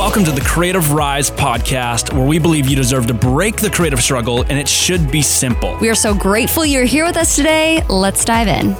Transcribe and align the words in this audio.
Welcome 0.00 0.24
to 0.24 0.32
the 0.32 0.40
Creative 0.40 0.94
Rise 0.94 1.30
podcast, 1.30 2.14
where 2.14 2.26
we 2.26 2.38
believe 2.38 2.66
you 2.66 2.74
deserve 2.74 3.06
to 3.08 3.12
break 3.12 3.56
the 3.56 3.68
creative 3.68 4.02
struggle 4.02 4.40
and 4.40 4.52
it 4.52 4.66
should 4.66 5.10
be 5.12 5.20
simple. 5.20 5.76
We 5.78 5.90
are 5.90 5.94
so 5.94 6.14
grateful 6.14 6.64
you're 6.64 6.86
here 6.86 7.04
with 7.04 7.18
us 7.18 7.36
today. 7.36 7.84
Let's 7.86 8.24
dive 8.24 8.48
in. 8.48 8.74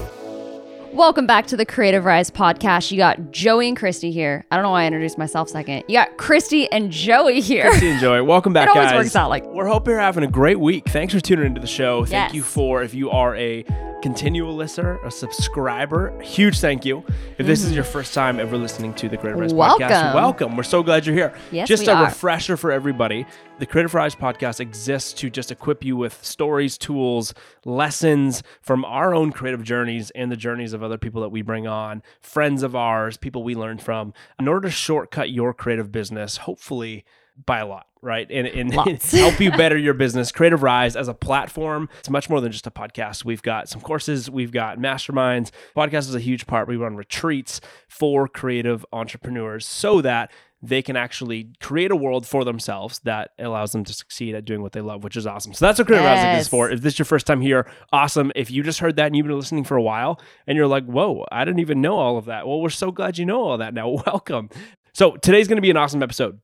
Welcome 1.01 1.27
back 1.27 1.47
to 1.47 1.57
the 1.57 1.65
Creative 1.65 2.05
Rise 2.05 2.31
podcast. 2.31 2.91
You 2.91 2.99
got 2.99 3.31
Joey 3.33 3.69
and 3.69 3.77
Christy 3.77 4.11
here. 4.13 4.45
I 4.51 4.57
don't 4.57 4.63
know 4.63 4.71
why 4.71 4.83
I 4.83 4.87
introduced 4.87 5.17
myself 5.17 5.49
second. 5.49 5.83
You 5.89 5.95
got 5.95 6.19
Christy 6.19 6.71
and 6.71 6.91
Joey 6.93 7.41
here. 7.41 7.63
Christy 7.71 7.89
and 7.89 7.99
Joey, 8.01 8.21
welcome 8.21 8.53
back, 8.53 8.69
It 8.69 8.77
always 8.77 8.91
guys. 8.91 9.05
works 9.05 9.17
out 9.17 9.31
like- 9.31 9.47
We're 9.47 9.67
hoping 9.67 9.93
you're 9.93 10.01
having 10.01 10.25
a 10.25 10.31
great 10.31 10.61
week. 10.61 10.87
Thanks 10.91 11.15
for 11.15 11.21
tuning 11.21 11.47
into 11.47 11.61
the 11.63 11.67
show. 11.67 12.05
Thank 12.05 12.13
Yes. 12.13 12.35
you 12.35 12.43
for 12.43 12.83
if 12.83 12.93
you 12.93 13.09
are 13.11 13.35
a 13.35 13.65
continual 14.03 14.55
listener, 14.55 14.99
a 15.05 15.11
subscriber, 15.11 16.19
huge 16.21 16.59
thank 16.61 16.85
you. 16.87 17.03
If 17.39 17.47
this 17.47 17.63
is 17.65 17.73
your 17.75 17.85
first 17.85 18.15
time 18.15 18.39
ever 18.41 18.57
listening 18.57 18.93
to 18.95 19.09
the 19.09 19.17
Creative 19.17 19.41
Rise 19.41 19.53
podcast, 19.55 19.79
Mm-hmm. 19.79 19.87
Welcome. 19.89 20.15
welcome. 20.15 20.57
We're 20.57 20.63
so 20.65 20.83
glad 20.83 21.07
you're 21.07 21.15
here. 21.17 21.35
Yes, 21.51 21.67
just 21.69 21.87
a 21.89 21.93
are. 21.95 22.05
refresher 22.05 22.57
for 22.59 22.73
everybody. 22.73 23.27
The 23.59 23.67
Creative 23.67 23.93
Rise 23.93 24.15
podcast 24.15 24.59
exists 24.61 25.13
to 25.15 25.29
just 25.29 25.51
equip 25.51 25.85
you 25.85 25.97
with 25.99 26.23
stories, 26.25 26.79
tools, 26.79 27.35
lessons 27.67 28.43
from 28.63 28.87
our 28.87 29.15
own 29.15 29.33
creative 29.33 29.63
journeys 29.63 30.11
and 30.13 30.33
the 30.33 30.37
journeys 30.37 30.73
of 30.73 30.83
other 30.83 30.90
people 30.99 31.23
that 31.23 31.31
we 31.31 31.43
bring 31.43 31.67
on, 31.67 32.03
friends 32.21 32.63
of 32.63 32.75
ours, 32.75 33.17
people 33.17 33.43
we 33.43 33.55
learned 33.55 33.83
from, 33.83 34.13
in 34.39 34.49
order 34.49 34.69
to 34.69 34.71
shortcut 34.71 35.31
your 35.31 35.53
creative 35.55 35.93
business, 35.93 36.39
hopefully 36.39 37.05
by 37.47 37.59
a 37.59 37.67
lot, 37.67 37.87
right? 38.03 38.31
And, 38.31 38.47
and 38.47 38.73
help 39.03 39.41
you 39.41 39.51
better 39.51 39.77
your 39.77 39.95
business. 39.95 40.33
Creative 40.33 40.63
Rise 40.63 40.97
as 40.97 41.09
a 41.09 41.15
platform, 41.15 41.89
it's 41.99 42.11
much 42.11 42.29
more 42.29 42.41
than 42.41 42.53
just 42.53 42.67
a 42.67 42.71
podcast. 42.71 43.25
We've 43.25 43.43
got 43.43 43.69
some 43.69 43.81
courses, 43.81 44.31
we've 44.31 44.53
got 44.53 44.79
masterminds. 44.79 45.51
Podcast 45.77 46.01
is 46.01 46.15
a 46.15 46.21
huge 46.21 46.47
part. 46.47 46.69
We 46.69 46.77
run 46.77 46.97
retreats 46.97 47.61
for 47.89 48.29
creative 48.29 48.85
entrepreneurs 48.93 49.67
so 49.67 50.01
that 50.03 50.31
they 50.63 50.83
can 50.83 50.95
actually 50.97 51.49
create 51.61 51.91
a 51.91 51.97
world 51.97 52.27
for 52.27 52.45
themselves 52.45 52.99
that 53.05 53.31
allows 53.39 53.73
them 53.73 53.83
to 53.85 53.93
succeed 53.95 54.35
at 54.35 54.45
doing 54.45 54.61
what 54.61 54.73
they 54.73 54.81
love, 54.83 55.03
which 55.03 55.17
is 55.17 55.27
awesome. 55.27 55.55
So 55.55 55.65
that's 55.67 55.79
what 55.79 55.87
Creative 55.87 56.05
Yes. 56.05 56.35
exists 56.35 56.51
for. 56.51 56.71
If 56.71 56.83
this 56.83 56.93
is 56.95 56.99
your 56.99 57.07
first 57.07 57.27
time 57.27 57.41
here, 57.41 57.67
awesome. 57.93 58.31
If 58.37 58.51
you 58.51 58.63
just 58.63 58.79
heard 58.81 58.97
that 58.97 59.07
and 59.07 59.17
you've 59.17 59.27
been 59.27 59.37
listening 59.39 59.65
for 59.65 59.77
a 59.77 59.83
while 59.83 60.21
and 60.47 60.57
you're 60.57 60.67
like, 60.67 60.85
whoa, 60.85 61.25
I 61.33 61.45
didn't 61.47 61.61
even 61.61 61.81
know 61.81 61.97
all 61.97 62.19
of 62.19 62.27
that. 62.27 62.47
Well, 62.47 62.61
we're 62.61 62.69
so 62.69 62.91
glad 62.91 63.17
you 63.17 63.25
know 63.25 63.43
all 63.43 63.57
that 63.59 63.73
now. 63.73 63.89
Welcome. 64.07 64.51
So 64.93 65.13
today's 65.17 65.49
going 65.49 65.57
to 65.57 65.63
be 65.63 65.71
an 65.71 65.77
awesome 65.79 66.03
episode. 66.03 66.41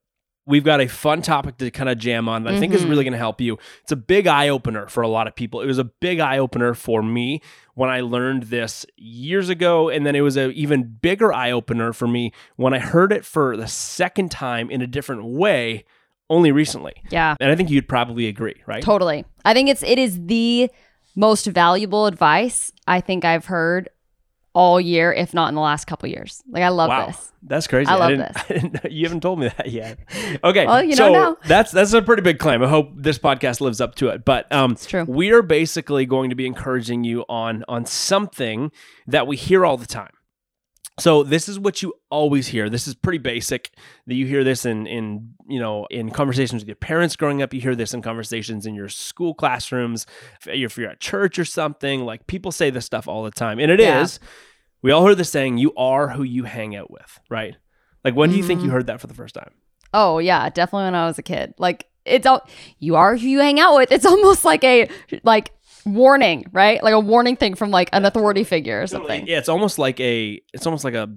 We've 0.47 0.65
got 0.65 0.81
a 0.81 0.87
fun 0.87 1.23
topic 1.23 1.57
to 1.59 1.71
kind 1.71 1.91
of 1.91 1.99
jam 1.99 2.29
on 2.29 2.45
that 2.45 2.55
I 2.55 2.61
think 2.61 2.73
is 2.73 2.81
mm-hmm. 2.81 2.91
really 2.91 3.05
going 3.05 3.13
to 3.13 3.19
help 3.19 3.41
you. 3.41 3.59
It's 3.83 3.93
a 3.93 3.97
big 3.97 4.27
eye 4.27 4.49
opener 4.49 4.87
for 4.87 5.03
a 5.03 5.09
lot 5.09 5.27
of 5.27 5.35
people. 5.35 5.61
It 5.61 5.67
was 5.67 5.79
a 5.79 5.85
big 5.85 6.21
eye 6.21 6.39
opener 6.39 6.73
for 6.75 7.03
me 7.03 7.43
when 7.75 7.91
I 7.91 8.01
learned 8.01 8.45
this 8.45 8.87
years 8.97 9.49
ago. 9.49 9.89
And 9.89 10.07
then 10.07 10.15
it 10.15 10.21
was 10.21 10.37
an 10.37 10.53
even 10.53 10.85
bigger 11.03 11.33
eye 11.33 11.51
opener 11.51 11.93
for 11.93 12.07
me 12.07 12.33
when 12.55 12.73
I 12.73 12.79
heard 12.79 13.13
it 13.13 13.25
for 13.25 13.57
the 13.57 13.67
second 13.67 14.31
time 14.31 14.71
in 14.71 14.83
a 14.83 14.87
different 14.87 15.25
way 15.25 15.85
only 16.31 16.53
recently. 16.53 16.95
Yeah, 17.11 17.35
And 17.41 17.51
I 17.51 17.57
think 17.57 17.71
you'd 17.71 17.89
probably 17.89 18.27
agree, 18.27 18.63
right? 18.67 18.83
totally. 18.83 19.25
I 19.45 19.53
think 19.53 19.69
it's 19.69 19.83
it 19.83 19.99
is 19.99 20.27
the 20.27 20.71
most 21.17 21.47
valuable 21.47 22.07
advice 22.07 22.73
I 22.87 23.01
think 23.01 23.25
I've 23.25 23.47
heard 23.47 23.89
all 24.57 24.81
year, 24.81 25.13
if 25.13 25.35
not 25.35 25.51
in 25.51 25.55
the 25.55 25.61
last 25.61 25.85
couple 25.87 26.09
years. 26.09 26.43
Like 26.49 26.63
I 26.63 26.71
love 26.71 26.89
wow, 26.89 27.07
this. 27.09 27.33
that's 27.43 27.67
crazy. 27.67 27.89
I 27.91 27.97
love 27.97 28.09
didn't, 28.09 28.33
this. 28.33 28.43
I 28.49 28.53
didn't- 28.55 28.91
you 28.93 29.05
haven't 29.05 29.21
told 29.21 29.39
me 29.39 29.49
that 29.49 29.71
yet. 29.71 29.99
Okay, 30.43 30.67
Well, 30.67 30.83
you 30.83 30.97
so 30.97 31.09
know 31.13 31.13
now. 31.13 31.37
that's 31.47 31.71
that's 31.73 31.93
a 31.93 32.01
pretty 32.01 32.23
big 32.23 32.39
claim. 32.39 32.63
I 32.63 32.69
hope 32.69 32.91
this 32.97 33.19
podcast 33.19 33.61
lives 33.61 33.83
up 33.83 33.95
to 33.97 34.09
it. 34.09 34.25
But 34.25 34.51
um, 34.51 34.73
It's 34.73 34.87
true. 34.87 35.05
we 35.05 35.31
are 35.31 35.43
basically 35.43 36.07
going 36.07 36.31
to 36.31 36.37
be 36.37 36.47
encouraging 36.47 37.05
you 37.05 37.25
on 37.29 37.65
on 37.69 37.85
something 37.85 38.73
that 39.07 39.27
we 39.27 39.37
hear 39.37 39.67
all 39.67 39.77
the 39.77 39.87
time. 39.87 40.11
So 40.99 41.23
this 41.23 41.47
is 41.47 41.59
what 41.59 41.83
you 41.83 41.93
always 42.11 42.47
hear. 42.49 42.71
This 42.71 42.89
is 42.89 42.95
pretty 42.95 43.19
basic. 43.19 43.71
That 44.07 44.15
you 44.15 44.25
hear 44.25 44.43
this 44.43 44.65
in 44.65 44.87
in 44.87 45.35
you 45.47 45.61
know 45.61 45.87
in 45.91 46.09
conversations 46.11 46.63
with 46.63 46.69
your 46.69 46.77
parents 46.77 47.17
growing 47.17 47.43
up. 47.43 47.53
You 47.53 47.61
hear 47.61 47.75
this 47.75 47.93
in 47.93 48.01
conversations 48.01 48.65
in 48.65 48.75
your 48.75 48.89
school 48.89 49.35
classrooms. 49.35 50.07
If 50.41 50.49
if 50.49 50.79
you're 50.79 50.89
at 50.89 51.01
church 51.01 51.39
or 51.39 51.45
something, 51.45 52.01
like 52.07 52.27
people 52.27 52.51
say 52.51 52.71
this 52.71 52.87
stuff 52.87 53.07
all 53.09 53.25
the 53.25 53.31
time, 53.31 53.59
and 53.59 53.71
it 53.71 53.79
is. 53.79 54.19
We 54.87 54.93
all 54.93 55.05
heard 55.05 55.19
the 55.19 55.25
saying, 55.25 55.59
"You 55.59 55.73
are 55.77 56.11
who 56.11 56.23
you 56.23 56.45
hang 56.45 56.77
out 56.77 56.93
with." 56.93 57.19
Right? 57.29 57.57
Like 58.05 58.15
when 58.15 58.31
do 58.31 58.37
you 58.37 58.45
think 58.45 58.63
you 58.63 58.69
Mhm. 58.69 58.73
heard 58.73 58.87
that 58.87 59.01
for 59.01 59.09
the 59.09 59.15
first 59.15 59.35
time? 59.35 59.51
Oh 59.93 60.19
yeah, 60.19 60.49
definitely 60.49 60.85
when 60.85 60.95
I 60.95 61.07
was 61.07 61.19
a 61.19 61.25
kid. 61.25 61.55
Like 61.59 61.87
it's 62.05 62.25
all 62.25 62.47
you 62.79 62.95
are 62.95 63.17
who 63.17 63.27
you 63.27 63.41
hang 63.41 63.59
out 63.59 63.75
with. 63.75 63.91
It's 63.91 64.07
almost 64.07 64.45
like 64.45 64.63
a 64.63 64.89
like 65.25 65.51
warning, 65.85 66.45
right? 66.53 66.81
Like 66.85 66.95
a 66.95 67.01
warning 67.01 67.35
thing 67.35 67.57
from 67.57 67.73
like 67.73 67.89
an 67.93 68.05
authority 68.05 68.45
figure 68.45 68.81
or 68.81 68.87
something. 68.87 69.27
Yeah, 69.27 69.39
it's 69.39 69.49
almost 69.49 69.77
like 69.81 69.99
a. 69.99 70.41
It's 70.55 70.67
almost 70.67 70.85
like 70.85 70.95
a. 70.95 71.09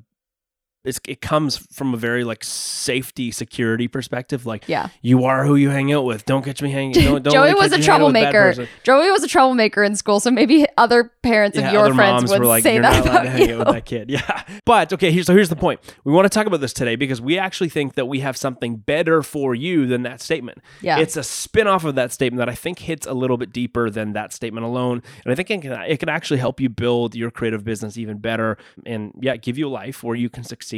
It's, 0.86 1.00
it 1.08 1.20
comes 1.20 1.58
from 1.58 1.94
a 1.94 1.98
very 1.98 2.24
like 2.24 2.42
safety 2.44 3.32
security 3.32 3.88
perspective. 3.90 4.46
Like 4.46 4.64
Yeah. 4.68 4.90
you 5.02 5.26
are 5.26 5.46
who 5.46 5.56
you 5.56 5.70
hang 5.70 5.92
out 5.92 6.06
with. 6.06 6.26
Don't 6.26 6.44
catch 6.44 6.62
me 6.62 6.72
hanging. 6.72 6.94
Don't, 6.94 7.22
don't 7.22 7.34
Joey 7.34 7.54
was 7.54 7.74
a 7.74 7.80
you 7.80 7.84
hanging 7.84 8.06
with 8.06 8.14
bad 8.14 8.32
troublemaker. 8.32 8.70
Joey 8.84 9.12
was 9.12 9.22
a 9.24 9.28
troublemaker 9.28 9.84
in 9.84 9.96
school, 9.98 10.22
so 10.22 10.32
maybe 10.32 10.66
other 10.78 11.12
parents 11.22 11.58
of 11.58 11.72
your 11.74 11.94
friends 11.94 12.32
would 12.32 12.40
were 12.40 12.46
like, 12.46 12.64
say 12.64 12.76
"You're 12.76 12.84
that 12.84 13.06
about 13.06 13.24
to 13.24 13.30
hang 13.30 13.50
you. 13.50 13.56
out 13.56 13.68
with 13.68 13.76
that 13.76 13.86
kid." 13.86 14.10
Yeah, 14.20 14.44
but 14.66 14.94
okay. 14.94 15.12
Here, 15.12 15.24
so 15.24 15.34
here's 15.34 15.50
the 15.50 15.56
point. 15.58 15.82
We 16.06 16.14
want 16.14 16.26
to 16.26 16.30
talk 16.30 16.48
about 16.48 16.62
this 16.62 16.72
today 16.74 16.96
because 16.96 17.20
we 17.22 17.38
actually 17.38 17.70
think 17.70 17.96
that 17.96 18.06
we 18.08 18.22
have 18.22 18.38
something 18.38 18.78
better 18.78 19.22
for 19.22 19.54
you 19.54 19.86
than 19.86 20.04
that 20.04 20.22
statement. 20.22 20.60
Yeah. 20.82 21.00
it's 21.00 21.18
a 21.18 21.24
spin 21.24 21.68
off 21.68 21.84
of 21.84 21.96
that 21.96 22.14
statement 22.14 22.40
that 22.40 22.48
I 22.50 22.56
think 22.56 22.80
hits 22.80 23.06
a 23.06 23.14
little 23.14 23.38
bit 23.38 23.52
deeper 23.52 23.90
than 23.90 24.14
that 24.14 24.32
statement 24.32 24.66
alone, 24.66 25.04
and 25.26 25.32
I 25.32 25.36
think 25.36 25.50
it 25.52 25.62
can 25.62 25.74
it 25.82 26.00
can 26.00 26.08
actually 26.10 26.40
help 26.40 26.62
you 26.62 26.70
build 26.70 27.16
your 27.16 27.32
creative 27.32 27.66
business 27.66 27.98
even 27.98 28.18
better, 28.20 28.58
and 28.86 29.12
yeah, 29.20 29.36
give 29.36 29.58
you 29.58 29.68
a 29.68 29.70
life 29.70 30.04
where 30.04 30.16
you 30.16 30.30
can 30.30 30.46
succeed 30.46 30.69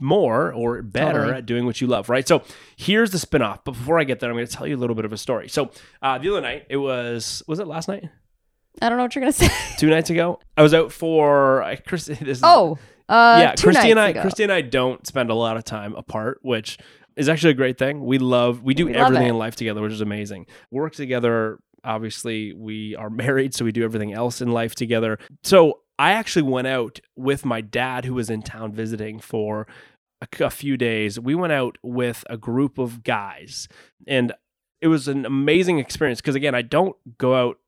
more 0.00 0.52
or 0.52 0.80
better 0.82 1.18
Totally. 1.20 1.36
at 1.38 1.46
doing 1.46 1.66
what 1.66 1.80
you 1.80 1.86
love, 1.88 2.08
right? 2.08 2.26
So 2.26 2.42
here's 2.76 3.10
the 3.10 3.18
spin-off. 3.18 3.64
But 3.64 3.72
before 3.72 3.98
I 3.98 4.04
get 4.04 4.20
there, 4.20 4.30
I'm 4.30 4.36
going 4.36 4.46
to 4.46 4.52
tell 4.52 4.66
you 4.66 4.76
a 4.76 4.78
little 4.78 4.94
bit 4.94 5.04
of 5.04 5.12
a 5.12 5.16
story. 5.16 5.48
So 5.48 5.70
uh, 6.02 6.18
the 6.18 6.30
other 6.30 6.40
night, 6.40 6.66
it 6.70 6.76
was 6.76 7.42
was 7.48 7.58
it 7.58 7.66
last 7.66 7.88
night? 7.88 8.04
I 8.80 8.88
don't 8.88 8.98
know 8.98 9.02
what 9.04 9.14
you're 9.16 9.22
gonna 9.22 9.32
say. 9.32 9.48
Two 9.76 9.90
nights 9.90 10.08
ago, 10.10 10.38
I 10.56 10.62
was 10.62 10.72
out 10.72 10.92
for 10.92 11.62
uh, 11.62 11.76
Chris. 11.86 12.06
This 12.20 12.38
is, 12.38 12.42
oh, 12.44 12.78
uh, 13.08 13.38
yeah, 13.40 13.54
Christy 13.54 13.90
and 13.90 13.98
I. 13.98 14.10
ago. 14.10 14.20
Christy 14.20 14.44
and 14.44 14.52
I 14.52 14.60
don't 14.60 15.04
spend 15.06 15.30
a 15.30 15.34
lot 15.34 15.56
of 15.56 15.64
time 15.64 15.94
apart, 15.96 16.38
which 16.42 16.78
is 17.16 17.28
actually 17.28 17.50
a 17.50 17.54
great 17.54 17.76
thing. 17.78 18.04
We 18.04 18.18
love. 18.18 18.62
We 18.62 18.74
do 18.74 18.86
We 18.86 18.94
everything 18.94 19.26
in 19.28 19.36
life 19.38 19.56
together, 19.56 19.80
which 19.82 19.92
is 19.92 20.00
amazing. 20.00 20.46
Work 20.70 20.94
together. 20.94 21.58
Obviously, 21.82 22.52
we 22.52 22.94
are 22.94 23.10
married, 23.24 23.52
so 23.54 23.64
we 23.64 23.72
do 23.72 23.82
everything 23.82 24.12
else 24.12 24.40
in 24.40 24.52
life 24.52 24.76
together. 24.76 25.18
So 25.42 25.80
I 25.98 26.12
actually 26.12 26.42
went 26.42 26.66
out 26.66 27.00
with 27.16 27.44
my 27.44 27.60
dad, 27.60 28.04
who 28.04 28.14
was 28.14 28.30
in 28.30 28.42
town 28.42 28.72
visiting 28.72 29.18
for 29.18 29.66
a, 30.20 30.44
a 30.44 30.50
few 30.50 30.76
days. 30.76 31.18
We 31.18 31.34
went 31.34 31.52
out 31.52 31.76
with 31.82 32.24
a 32.30 32.36
group 32.36 32.78
of 32.78 33.02
guys, 33.02 33.68
and 34.06 34.32
it 34.80 34.88
was 34.88 35.08
an 35.08 35.26
amazing 35.26 35.78
experience 35.78 36.20
because 36.20 36.34
again, 36.34 36.54
I 36.54 36.62
don't 36.62 36.96
go 37.18 37.34
out 37.34 37.58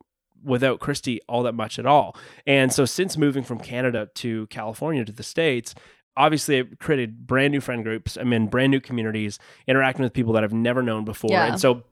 without 0.42 0.80
Christy 0.80 1.20
all 1.28 1.42
that 1.42 1.54
much 1.54 1.78
at 1.78 1.86
all. 1.86 2.16
And 2.46 2.72
so 2.72 2.84
since 2.84 3.16
moving 3.16 3.42
from 3.42 3.58
Canada 3.58 4.08
to 4.16 4.46
California 4.46 5.04
to 5.04 5.12
the 5.12 5.22
States, 5.22 5.74
obviously 6.16 6.58
I've 6.58 6.78
created 6.78 7.26
brand 7.26 7.52
new 7.52 7.60
friend 7.60 7.84
groups. 7.84 8.16
I'm 8.16 8.32
in 8.32 8.46
brand 8.46 8.70
new 8.70 8.80
communities, 8.80 9.38
interacting 9.66 10.02
with 10.02 10.12
people 10.12 10.32
that 10.34 10.44
I've 10.44 10.52
never 10.52 10.82
known 10.82 11.04
before. 11.04 11.30
Yeah. 11.30 11.46
And 11.46 11.60
so 11.60 11.82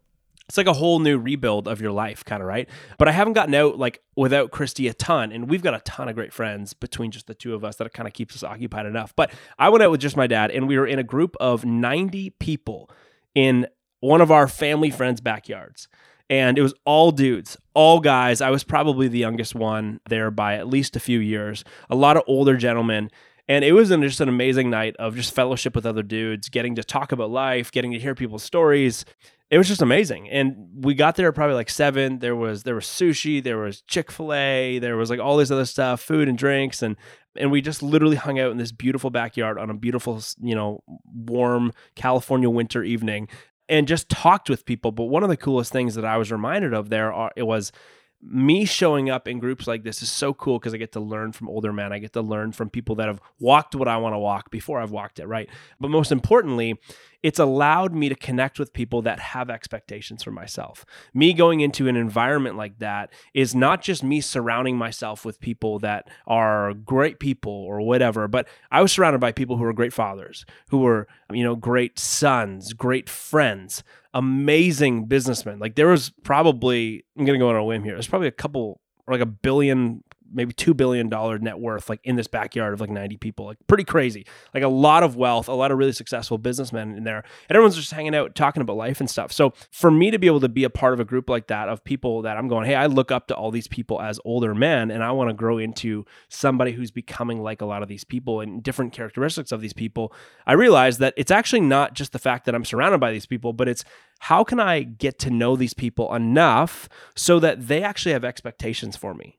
it's 0.49 0.57
like 0.57 0.67
a 0.67 0.73
whole 0.73 0.99
new 0.99 1.19
rebuild 1.19 1.69
of 1.69 1.81
your 1.81 1.93
life, 1.93 2.25
kind 2.25 2.43
of 2.43 2.49
right. 2.49 2.69
But 2.97 3.07
I 3.07 3.13
haven't 3.13 3.35
gotten 3.35 3.55
out 3.55 3.79
like 3.79 4.01
without 4.17 4.51
Christy 4.51 4.89
a 4.89 4.95
ton, 4.95 5.31
and 5.31 5.49
we've 5.49 5.63
got 5.63 5.75
a 5.75 5.81
ton 5.81 6.09
of 6.09 6.15
great 6.15 6.33
friends 6.33 6.73
between 6.73 7.11
just 7.11 7.27
the 7.27 7.35
two 7.35 7.55
of 7.55 7.65
us 7.65 7.77
that 7.77 7.93
kind 7.93 8.07
of 8.07 8.15
keeps 8.15 8.35
us 8.35 8.43
occupied 8.43 8.87
enough. 8.87 9.15
But 9.15 9.31
I 9.59 9.69
went 9.69 9.83
out 9.83 9.91
with 9.91 10.01
just 10.01 10.17
my 10.17 10.27
dad, 10.27 10.51
and 10.51 10.67
we 10.67 10.79
were 10.79 10.87
in 10.87 10.99
a 10.99 11.05
group 11.05 11.37
of 11.39 11.67
90 11.67 12.31
people 12.31 12.91
in 13.35 13.67
one 14.01 14.21
of 14.21 14.31
our 14.31 14.49
family 14.49 14.91
friends' 14.91 15.21
backyards. 15.21 15.87
And 16.31 16.59
it 16.59 16.63
was 16.63 16.75
all 16.85 17.11
dudes, 17.11 17.57
all 17.75 18.01
guys. 18.01 18.41
I 18.41 18.51
was 18.51 18.65
probably 18.65 19.09
the 19.09 19.19
youngest 19.19 19.55
one 19.55 20.01
there 20.09 20.31
by 20.31 20.57
at 20.57 20.69
least 20.69 20.97
a 20.97 21.01
few 21.01 21.19
years. 21.19 21.65
A 21.91 21.95
lot 21.95 22.17
of 22.17 22.23
older 22.27 22.57
gentlemen. 22.57 23.11
And 23.49 23.65
it 23.65 23.73
was 23.73 23.89
just 23.89 24.21
an 24.21 24.29
amazing 24.29 24.69
night 24.69 24.95
of 24.99 25.17
just 25.17 25.35
fellowship 25.35 25.75
with 25.75 25.87
other 25.87 26.03
dudes, 26.03 26.51
getting 26.51 26.75
to 26.75 26.85
talk 26.85 27.13
about 27.13 27.31
life, 27.31 27.73
getting 27.73 27.93
to 27.93 27.99
hear 27.99 28.15
people's 28.15 28.43
stories. 28.43 29.07
It 29.51 29.57
was 29.57 29.69
just 29.69 29.81
amazing. 29.81 30.29
And 30.29 30.69
we 30.85 30.95
got 30.95 31.17
there 31.17 31.33
probably 31.33 31.55
like 31.55 31.71
seven. 31.71 32.19
There 32.19 32.37
was 32.37 32.65
there 32.65 32.75
was 32.75 32.85
sushi, 32.85 33.43
there 33.43 33.59
was 33.59 33.81
Chick 33.83 34.11
fil 34.11 34.35
A, 34.35 34.79
there 34.79 34.97
was 34.97 35.09
like 35.09 35.21
all 35.21 35.39
this 35.39 35.51
other 35.51 35.65
stuff, 35.65 36.03
food 36.03 36.29
and 36.29 36.37
drinks, 36.37 36.83
and 36.83 36.97
and 37.37 37.51
we 37.51 37.61
just 37.61 37.83
literally 37.83 38.17
hung 38.17 38.39
out 38.39 38.51
in 38.51 38.59
this 38.59 38.73
beautiful 38.73 39.11
backyard 39.11 39.59
on 39.59 39.71
a 39.71 39.75
beautiful, 39.75 40.21
you 40.41 40.55
know, 40.55 40.83
warm 41.05 41.73
California 41.95 42.51
winter 42.51 42.83
evening 42.83 43.29
and 43.69 43.89
just 43.89 44.09
talked 44.09 44.51
with 44.51 44.65
people. 44.65 44.93
But 44.93 45.05
one 45.05 45.23
of 45.23 45.29
the 45.29 45.37
coolest 45.37 45.73
things 45.73 45.95
that 45.95 46.05
I 46.05 46.17
was 46.17 46.33
reminded 46.33 46.75
of 46.75 46.91
there 46.91 47.13
are, 47.13 47.31
it 47.37 47.45
was 47.45 47.73
me 48.21 48.65
showing 48.65 49.11
up 49.11 49.29
in 49.29 49.39
groups 49.39 49.67
like 49.67 49.85
this 49.85 50.03
is 50.03 50.11
so 50.11 50.35
cool 50.35 50.59
because 50.59 50.75
I 50.75 50.79
get 50.79 50.93
to 50.93 51.01
learn 51.01 51.33
from 51.33 51.49
older 51.49 51.73
men. 51.73 51.93
I 51.93 51.99
get 51.99 52.15
to 52.15 52.23
learn 52.23 52.53
from 52.53 52.69
people 52.69 52.97
that 52.97 53.07
have 53.07 53.21
walked 53.39 53.77
what 53.77 53.87
I 53.87 53.99
want 53.99 54.15
to 54.15 54.19
walk 54.19 54.51
before 54.51 54.81
I've 54.81 54.91
walked 54.91 55.21
it, 55.21 55.27
right? 55.27 55.49
But 55.79 55.91
most 55.91 56.11
importantly, 56.11 56.81
it's 57.23 57.39
allowed 57.39 57.95
me 57.95 58.09
to 58.09 58.15
connect 58.15 58.59
with 58.59 58.73
people 58.73 59.03
that 59.03 59.19
have 59.19 59.51
expectations 59.51 60.23
for 60.23 60.31
myself. 60.31 60.85
Me 61.13 61.33
going 61.33 61.61
into 61.61 61.89
an 61.89 61.97
environment 61.97 62.57
like 62.57 62.79
that 62.79 63.13
is 63.35 63.55
not 63.55 63.83
just 63.83 64.05
me 64.05 64.21
surrounding 64.21 64.77
myself 64.77 65.25
with 65.25 65.41
people 65.41 65.79
that 65.81 66.09
are 66.27 66.75
great 66.75 67.19
people 67.19 67.53
or 67.53 67.81
whatever, 67.81 68.29
but 68.29 68.49
I 68.71 68.83
was 68.83 68.93
surrounded 68.93 69.21
by 69.21 69.33
people 69.33 69.57
who 69.57 69.65
were 69.65 69.73
great 69.73 69.93
fathers, 69.93 70.45
who 70.71 70.79
were 70.79 71.09
you 71.33 71.45
know, 71.45 71.57
great 71.57 71.99
sons, 71.99 72.73
great 72.73 73.09
friends, 73.09 73.83
amazing 74.15 75.07
businessmen. 75.07 75.59
Like 75.59 75.75
there 75.75 75.89
was 75.89 76.11
probably, 76.23 77.05
I'm 77.17 77.25
going 77.25 77.39
to 77.39 77.43
go 77.43 77.51
on 77.51 77.57
a 77.57 77.65
whim 77.65 77.85
here. 77.85 77.95
There's 77.95 78.09
probably 78.09 78.29
a 78.29 78.33
couple, 78.33 78.81
or 79.07 79.15
like 79.15 79.21
a 79.21 79.27
billion 79.27 80.03
maybe 80.33 80.53
two 80.53 80.75
billion 80.75 81.09
dollar 81.09 81.39
net 81.39 81.59
worth 81.59 81.89
like 81.89 82.01
in 82.05 82.17
this 82.17 82.27
backyard 82.27 82.75
of 82.75 82.81
like 82.81 82.91
90 82.91 83.17
people 83.17 83.47
like 83.47 83.59
pretty 83.67 83.85
crazy. 83.85 84.27
Like 84.55 84.63
a 84.63 84.69
lot 84.69 85.03
of 85.03 85.17
wealth 85.17 85.49
a 85.49 85.55
lot 85.55 85.71
of 85.71 85.79
really 85.79 85.93
successful 85.93 86.39
businessmen 86.39 86.97
in 86.97 87.05
there 87.05 87.25
and 87.49 87.57
everyone's 87.57 87.77
just 87.77 87.93
hanging 87.93 88.15
out 88.15 88.35
talking 88.35 88.61
about 88.61 88.77
life 88.77 89.01
and 89.01 89.11
stuff. 89.11 89.33
So 89.33 89.53
for 89.71 89.91
me 89.91 90.11
to 90.11 90.19
be 90.19 90.27
able 90.27 90.41
to 90.41 90.49
be 90.49 90.65
a 90.65 90.71
part 90.71 90.93
of 90.93 91.01
a 91.01 91.05
group 91.05 91.29
like 91.29 91.49
that 91.49 91.69
of 91.69 91.83
people 91.85 92.23
that 92.23 92.37
i'm 92.37 92.49
going 92.49 92.67
hey 92.67 92.75
i 92.75 92.87
look 92.87 93.11
up 93.11 93.27
to 93.27 93.35
all 93.35 93.51
these 93.51 93.67
people 93.69 94.01
as 94.01 94.21
older 94.25 94.55
men 94.55 94.91
and 94.91 95.03
i 95.03 95.11
want 95.11 95.29
to 95.29 95.35
grow 95.35 95.59
into 95.59 96.05
somebody 96.29 96.73
who's 96.73 96.91
becoming 96.91 97.43
like 97.43 97.61
a 97.61 97.67
lot 97.67 97.83
of 97.83 97.89
these 97.89 98.05
people 98.05 98.41
and 98.41 98.63
different 98.63 98.93
characteristics 98.93 99.51
of 99.51 99.61
these 99.61 99.73
people 99.73 100.13
i 100.47 100.53
realize 100.53 100.99
that 100.99 101.15
it's 101.17 101.31
actually 101.31 101.61
not 101.61 101.95
just 101.95 102.13
the 102.13 102.19
fact 102.19 102.45
that 102.45 102.55
i'm 102.55 102.65
surrounded 102.65 102.99
by 102.99 103.11
these 103.11 103.27
people 103.27 103.53
but 103.53 103.69
it's 103.69 103.85
how 104.21 104.45
can 104.45 104.61
i 104.61 104.83
get 104.83 105.19
to 105.19 105.31
know 105.31 105.57
these 105.57 105.75
people 105.75 106.15
enough 106.15 106.89
so 107.17 107.41
that 107.41 107.69
they 107.69 107.83
actually 107.83 108.13
have 108.13 108.25
expectations 108.25 108.97
for 108.97 109.15
me 109.15 109.38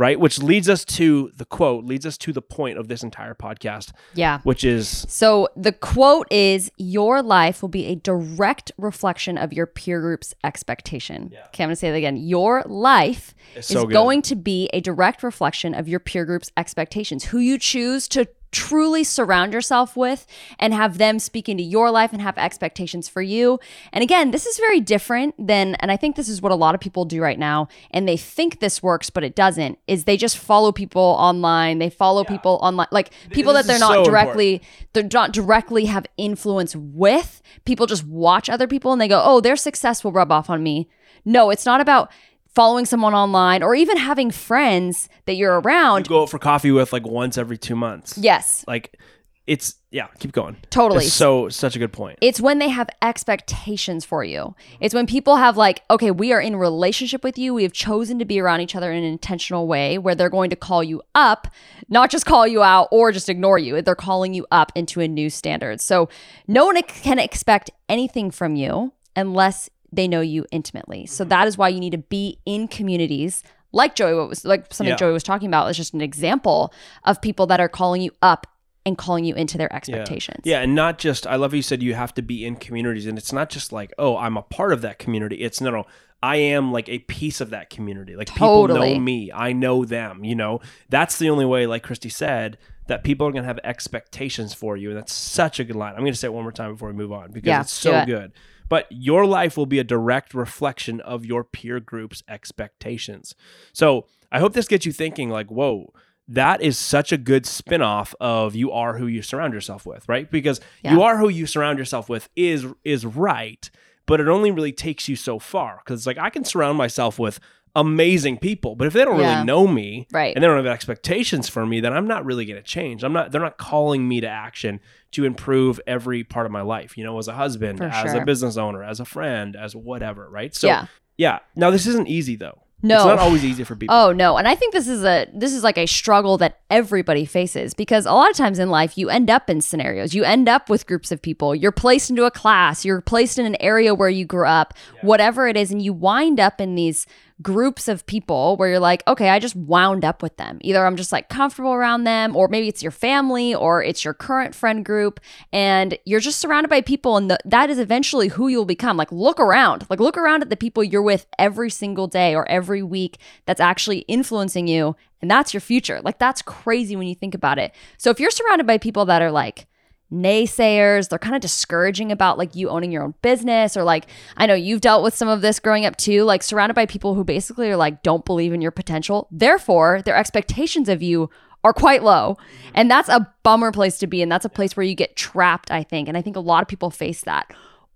right? 0.00 0.18
Which 0.18 0.42
leads 0.42 0.66
us 0.66 0.86
to 0.86 1.30
the 1.36 1.44
quote, 1.44 1.84
leads 1.84 2.06
us 2.06 2.16
to 2.18 2.32
the 2.32 2.40
point 2.40 2.78
of 2.78 2.88
this 2.88 3.02
entire 3.02 3.34
podcast. 3.34 3.92
Yeah. 4.14 4.40
Which 4.44 4.64
is 4.64 5.04
So 5.10 5.50
the 5.56 5.72
quote 5.72 6.26
is 6.32 6.72
Your 6.78 7.22
life 7.22 7.60
will 7.60 7.68
be 7.68 7.84
a 7.84 7.96
direct 7.96 8.72
reflection 8.78 9.36
of 9.36 9.52
your 9.52 9.66
peer 9.66 10.00
group's 10.00 10.34
expectation. 10.42 11.28
Yeah. 11.30 11.40
Okay, 11.48 11.64
I'm 11.64 11.68
going 11.68 11.74
to 11.74 11.76
say 11.76 11.90
that 11.90 11.98
again. 11.98 12.16
Your 12.16 12.62
life 12.64 13.34
It's 13.54 13.70
is 13.70 13.76
so 13.76 13.84
going 13.84 14.22
to 14.22 14.36
be 14.36 14.70
a 14.72 14.80
direct 14.80 15.22
reflection 15.22 15.74
of 15.74 15.86
your 15.86 16.00
peer 16.00 16.24
group's 16.24 16.50
expectations. 16.56 17.24
Who 17.24 17.38
you 17.38 17.58
choose 17.58 18.08
to 18.08 18.26
truly 18.52 19.04
surround 19.04 19.52
yourself 19.52 19.96
with 19.96 20.26
and 20.58 20.74
have 20.74 20.98
them 20.98 21.18
speak 21.18 21.48
into 21.48 21.62
your 21.62 21.90
life 21.90 22.12
and 22.12 22.20
have 22.20 22.36
expectations 22.36 23.08
for 23.08 23.22
you. 23.22 23.58
And 23.92 24.02
again, 24.02 24.30
this 24.30 24.46
is 24.46 24.58
very 24.58 24.80
different 24.80 25.34
than 25.38 25.74
and 25.76 25.90
I 25.90 25.96
think 25.96 26.16
this 26.16 26.28
is 26.28 26.42
what 26.42 26.52
a 26.52 26.56
lot 26.56 26.74
of 26.74 26.80
people 26.80 27.04
do 27.04 27.20
right 27.22 27.38
now 27.38 27.68
and 27.90 28.08
they 28.08 28.16
think 28.16 28.60
this 28.60 28.82
works 28.82 29.10
but 29.10 29.24
it 29.24 29.34
doesn't 29.34 29.78
is 29.86 30.04
they 30.04 30.16
just 30.16 30.38
follow 30.38 30.72
people 30.72 31.16
online. 31.18 31.78
They 31.78 31.90
follow 31.90 32.24
people 32.24 32.58
online 32.62 32.88
like 32.90 33.12
people 33.30 33.52
This 33.52 33.66
that 33.66 33.72
they're 33.72 33.80
not 33.80 34.04
so 34.04 34.04
directly 34.04 34.62
they're 34.92 35.08
not 35.12 35.32
directly 35.32 35.86
have 35.86 36.06
influence 36.16 36.74
with. 36.74 37.42
People 37.64 37.86
just 37.86 38.04
watch 38.04 38.48
other 38.48 38.66
people 38.66 38.92
and 38.92 39.00
they 39.00 39.08
go, 39.08 39.22
"Oh, 39.24 39.40
their 39.40 39.56
success 39.56 40.02
will 40.02 40.12
rub 40.12 40.32
off 40.32 40.50
on 40.50 40.62
me." 40.62 40.88
No, 41.24 41.50
it's 41.50 41.66
not 41.66 41.80
about 41.80 42.10
following 42.54 42.84
someone 42.84 43.14
online 43.14 43.62
or 43.62 43.74
even 43.74 43.96
having 43.96 44.30
friends 44.30 45.08
that 45.26 45.34
you're 45.34 45.60
around. 45.60 46.08
go 46.08 46.22
out 46.22 46.30
for 46.30 46.38
coffee 46.38 46.70
with 46.70 46.92
like 46.92 47.06
once 47.06 47.38
every 47.38 47.58
two 47.58 47.76
months. 47.76 48.18
yes, 48.18 48.64
Like 48.66 48.98
it's 49.46 49.74
yeah, 49.90 50.06
keep 50.20 50.30
going. 50.30 50.56
Totally. 50.70 51.06
It's 51.06 51.12
so 51.12 51.48
such 51.48 51.74
a 51.74 51.80
good 51.80 51.92
point. 51.92 52.18
It's 52.20 52.40
when 52.40 52.60
they 52.60 52.68
have 52.68 52.88
expectations 53.02 54.04
for 54.04 54.22
you. 54.22 54.54
It's 54.78 54.94
when 54.94 55.06
people 55.06 55.36
have 55.36 55.56
like, 55.56 55.82
okay, 55.90 56.12
we 56.12 56.32
are 56.32 56.40
in 56.40 56.54
relationship 56.54 57.24
with 57.24 57.36
you. 57.36 57.52
We 57.52 57.64
have 57.64 57.72
chosen 57.72 58.20
to 58.20 58.24
be 58.24 58.38
around 58.38 58.60
each 58.60 58.76
other 58.76 58.92
in 58.92 58.98
an 58.98 59.10
intentional 59.10 59.66
way 59.66 59.98
where 59.98 60.14
they're 60.14 60.30
going 60.30 60.50
to 60.50 60.56
call 60.56 60.84
you 60.84 61.02
up, 61.16 61.48
not 61.88 62.10
just 62.10 62.26
call 62.26 62.46
you 62.46 62.62
out 62.62 62.86
or 62.92 63.10
just 63.10 63.28
ignore 63.28 63.58
you. 63.58 63.82
They're 63.82 63.96
calling 63.96 64.34
you 64.34 64.46
up 64.52 64.70
into 64.76 65.00
a 65.00 65.08
new 65.08 65.28
standard. 65.28 65.80
So 65.80 66.08
no 66.46 66.66
one 66.66 66.80
can 66.82 67.18
expect 67.18 67.70
anything 67.88 68.30
from 68.30 68.54
you 68.54 68.92
unless 69.16 69.68
they 69.92 70.08
know 70.08 70.20
you 70.20 70.46
intimately. 70.52 71.06
So 71.06 71.24
mm-hmm. 71.24 71.30
that 71.30 71.48
is 71.48 71.58
why 71.58 71.68
you 71.68 71.80
need 71.80 71.92
to 71.92 71.98
be 71.98 72.38
in 72.46 72.68
communities 72.68 73.42
like 73.72 73.94
Joey 73.94 74.14
what 74.14 74.28
was 74.28 74.44
like 74.44 74.72
something 74.72 74.90
Yeah. 74.90 74.96
Joey 74.96 75.12
was 75.12 75.22
talking 75.22 75.48
about 75.48 75.68
is 75.70 75.76
just 75.76 75.94
an 75.94 76.00
example 76.00 76.72
of 77.04 77.20
people 77.20 77.46
that 77.46 77.60
are 77.60 77.68
calling 77.68 78.02
you 78.02 78.10
up 78.22 78.46
and 78.86 78.96
calling 78.96 79.24
you 79.24 79.34
into 79.34 79.58
their 79.58 79.72
expectations. 79.74 80.40
Yeah, 80.44 80.60
and 80.60 80.74
not 80.74 80.98
just 80.98 81.26
I 81.26 81.36
love 81.36 81.54
you 81.54 81.62
said 81.62 81.82
you 81.82 81.94
have 81.94 82.14
to 82.14 82.22
be 82.22 82.44
in 82.44 82.56
communities 82.56 83.06
and 83.06 83.18
it's 83.18 83.32
not 83.32 83.50
just 83.50 83.72
like, 83.72 83.92
oh, 83.98 84.16
I'm 84.16 84.36
a 84.36 84.42
part 84.42 84.72
of 84.72 84.80
that 84.82 84.98
community. 84.98 85.36
It's 85.36 85.60
no 85.60 85.70
no. 85.70 85.86
I 86.22 86.36
am 86.36 86.70
like 86.70 86.88
a 86.88 86.98
piece 86.98 87.40
of 87.40 87.50
that 87.50 87.70
community. 87.70 88.14
Like 88.14 88.28
people 88.28 88.68
know 88.68 88.98
me. 88.98 89.30
I 89.32 89.52
know 89.52 89.86
them, 89.86 90.22
you 90.22 90.34
know. 90.34 90.60
That's 90.90 91.18
the 91.18 91.30
only 91.30 91.46
way, 91.46 91.66
like 91.66 91.82
Christy 91.82 92.10
said, 92.10 92.58
that 92.88 93.04
people 93.04 93.26
are 93.26 93.32
gonna 93.32 93.46
have 93.46 93.60
expectations 93.64 94.52
for 94.52 94.76
you. 94.76 94.90
And 94.90 94.98
that's 94.98 95.14
such 95.14 95.60
a 95.60 95.64
good 95.64 95.76
line. 95.76 95.94
I'm 95.94 96.00
gonna 96.00 96.14
say 96.14 96.26
it 96.26 96.32
one 96.32 96.42
more 96.42 96.52
time 96.52 96.72
before 96.72 96.88
we 96.88 96.94
move 96.94 97.12
on 97.12 97.32
because 97.32 97.46
Yeah, 97.46 97.60
it's 97.62 97.72
so 97.72 98.00
it. 98.00 98.06
good. 98.06 98.32
But 98.70 98.86
your 98.88 99.26
life 99.26 99.58
will 99.58 99.66
be 99.66 99.78
a 99.78 99.84
direct 99.84 100.32
reflection 100.32 101.00
of 101.02 101.26
your 101.26 101.44
peer 101.44 101.78
group's 101.80 102.22
expectations. 102.28 103.34
So 103.74 104.06
I 104.32 104.38
hope 104.38 104.54
this 104.54 104.68
gets 104.68 104.86
you 104.86 104.92
thinking 104.92 105.28
like, 105.28 105.50
whoa, 105.50 105.92
that 106.28 106.62
is 106.62 106.78
such 106.78 107.10
a 107.12 107.18
good 107.18 107.44
spin-off 107.44 108.14
of 108.20 108.54
you 108.54 108.70
are 108.70 108.96
who 108.96 109.06
you 109.08 109.20
surround 109.20 109.52
yourself 109.52 109.84
with, 109.84 110.08
right? 110.08 110.30
Because 110.30 110.60
Yeah. 110.82 110.94
you 110.94 111.02
are 111.02 111.18
who 111.18 111.28
you 111.28 111.44
surround 111.46 111.78
yourself 111.78 112.08
with 112.08 112.28
is 112.36 112.64
is 112.84 113.04
right, 113.04 113.68
but 114.06 114.20
it 114.20 114.28
only 114.28 114.52
really 114.52 114.72
takes 114.72 115.08
you 115.08 115.16
so 115.16 115.38
far. 115.40 115.82
Because 115.84 116.00
it's 116.00 116.06
like 116.06 116.18
I 116.18 116.30
can 116.30 116.44
surround 116.44 116.78
myself 116.78 117.18
with 117.18 117.40
amazing 117.76 118.38
people, 118.38 118.74
but 118.74 118.86
if 118.86 118.92
they 118.92 119.04
don't 119.04 119.18
Yeah. 119.20 119.34
really 119.34 119.46
know 119.46 119.66
me 119.66 120.06
Right. 120.12 120.34
and 120.34 120.42
they 120.42 120.46
don't 120.46 120.56
have 120.56 120.66
expectations 120.66 121.48
for 121.48 121.64
me, 121.66 121.80
then 121.80 121.92
I'm 121.92 122.06
not 122.08 122.24
really 122.24 122.44
going 122.44 122.56
to 122.60 122.62
change. 122.66 123.02
I'm 123.04 123.12
not. 123.12 123.30
They're 123.32 123.40
not 123.40 123.58
calling 123.58 124.08
me 124.08 124.20
to 124.20 124.28
action 124.28 124.80
to 125.12 125.24
improve 125.24 125.80
every 125.86 126.24
part 126.24 126.46
of 126.46 126.52
my 126.52 126.62
life. 126.62 126.96
You 126.98 127.04
know, 127.04 127.18
as 127.18 127.28
a 127.28 127.34
husband, 127.34 127.78
For 127.78 127.84
as 127.84 128.12
sure. 128.12 128.22
a 128.22 128.24
business 128.24 128.56
owner, 128.56 128.82
as 128.82 129.00
a 129.00 129.04
friend, 129.04 129.56
as 129.56 129.74
whatever. 129.76 130.28
Right. 130.30 130.54
So 130.54 130.66
Yeah. 130.66 130.86
yeah. 131.16 131.38
Now 131.56 131.70
this 131.70 131.86
isn't 131.86 132.08
easy 132.08 132.36
though. 132.36 132.58
No. 132.82 132.96
it's 132.96 133.04
not 133.04 133.18
always 133.18 133.44
easy 133.44 133.62
for 133.62 133.76
people. 133.76 133.94
Oh 133.94 134.10
no, 134.10 134.38
and 134.38 134.48
I 134.48 134.54
think 134.54 134.72
this 134.72 134.88
is 134.88 135.04
a 135.04 135.26
this 135.34 135.52
is 135.52 135.62
like 135.62 135.76
a 135.76 135.84
struggle 135.84 136.38
that 136.38 136.60
everybody 136.70 137.26
faces 137.26 137.74
because 137.74 138.06
a 138.06 138.12
lot 138.14 138.30
of 138.30 138.36
times 138.38 138.58
in 138.58 138.70
life 138.70 138.96
you 138.96 139.10
end 139.10 139.28
up 139.28 139.50
in 139.50 139.60
scenarios. 139.60 140.14
You 140.14 140.24
end 140.24 140.48
up 140.48 140.70
with 140.70 140.86
groups 140.86 141.12
of 141.12 141.20
people. 141.20 141.54
You're 141.54 141.72
placed 141.72 142.08
into 142.08 142.24
a 142.24 142.30
class, 142.30 142.82
you're 142.86 143.02
placed 143.02 143.38
in 143.38 143.44
an 143.44 143.56
area 143.60 143.94
where 143.94 144.08
you 144.08 144.24
grew 144.24 144.46
up, 144.46 144.72
whatever 145.02 145.46
it 145.46 145.58
is 145.58 145.70
and 145.70 145.82
you 145.82 145.92
wind 145.92 146.40
up 146.40 146.58
in 146.58 146.74
these 146.74 147.06
groups 147.42 147.88
of 147.88 148.04
people 148.06 148.56
where 148.56 148.68
you're 148.68 148.80
like, 148.80 149.02
okay, 149.08 149.30
I 149.30 149.38
just 149.38 149.56
wound 149.56 150.04
up 150.04 150.22
with 150.22 150.36
them. 150.36 150.58
Either 150.62 150.84
I'm 150.84 150.96
just 150.96 151.12
like 151.12 151.28
comfortable 151.28 151.72
around 151.72 152.04
them 152.04 152.36
or 152.36 152.48
maybe 152.48 152.68
it's 152.68 152.82
your 152.82 152.92
family 152.92 153.54
or 153.54 153.82
it's 153.82 154.04
your 154.04 154.14
current 154.14 154.54
friend 154.54 154.84
group 154.84 155.20
and 155.52 155.98
you're 156.04 156.20
just 156.20 156.40
surrounded 156.40 156.68
by 156.68 156.80
people 156.80 157.16
and 157.16 157.30
the, 157.30 157.38
that 157.44 157.70
is 157.70 157.78
eventually 157.78 158.28
who 158.28 158.48
you'll 158.48 158.64
become. 158.64 158.96
Like 158.96 159.12
look 159.12 159.40
around. 159.40 159.86
Like 159.88 160.00
look 160.00 160.18
around 160.18 160.42
at 160.42 160.50
the 160.50 160.56
people 160.56 160.84
you're 160.84 161.02
with 161.02 161.26
every 161.38 161.70
single 161.70 162.06
day 162.06 162.34
or 162.34 162.48
every 162.48 162.82
week 162.82 163.18
that's 163.46 163.60
actually 163.60 164.00
influencing 164.00 164.66
you 164.68 164.96
and 165.22 165.30
that's 165.30 165.54
your 165.54 165.60
future. 165.60 166.00
Like 166.02 166.18
that's 166.18 166.42
crazy 166.42 166.96
when 166.96 167.06
you 167.06 167.14
think 167.14 167.34
about 167.34 167.58
it. 167.58 167.74
So 167.98 168.10
if 168.10 168.20
you're 168.20 168.30
surrounded 168.30 168.66
by 168.66 168.78
people 168.78 169.04
that 169.06 169.22
are 169.22 169.30
like 169.30 169.66
naysayers. 170.12 171.08
They're 171.08 171.18
kind 171.18 171.36
of 171.36 171.40
discouraging 171.40 172.12
about 172.12 172.38
like 172.38 172.54
you 172.54 172.68
owning 172.68 172.92
your 172.92 173.02
own 173.02 173.14
business 173.22 173.76
or 173.76 173.84
like 173.84 174.06
i 174.36 174.46
know 174.46 174.54
you've 174.54 174.80
dealt 174.80 175.02
with 175.02 175.14
some 175.14 175.28
of 175.28 175.40
this 175.40 175.60
growing 175.60 175.86
up 175.86 175.96
too 175.96 176.24
like 176.24 176.42
surrounded 176.42 176.74
by 176.74 176.86
people 176.86 177.14
who 177.14 177.24
basically 177.24 177.70
are 177.70 177.76
like 177.76 178.02
don't 178.02 178.24
believe 178.24 178.52
in 178.52 178.60
your 178.60 178.70
potential. 178.70 179.28
Therefore 179.30 180.02
their 180.02 180.16
expectations 180.16 180.88
of 180.88 181.02
you 181.02 181.30
are 181.62 181.72
quite 181.72 182.02
low. 182.02 182.38
And 182.74 182.90
that's 182.90 183.08
a 183.08 183.32
bummer 183.42 183.70
place 183.70 183.98
to 183.98 184.06
be 184.06 184.22
and 184.22 184.32
that's 184.32 184.44
a 184.44 184.50
place 184.50 184.76
where 184.76 184.84
you 184.84 184.94
get 184.94 185.16
trapped 185.16 185.70
i 185.70 185.82
think. 185.82 186.08
And 186.08 186.16
i 186.16 186.22
think 186.22 186.36
a 186.36 186.40
lot 186.40 186.62
of 186.62 186.68
people 186.68 186.90
face 186.90 187.22
that. 187.22 187.52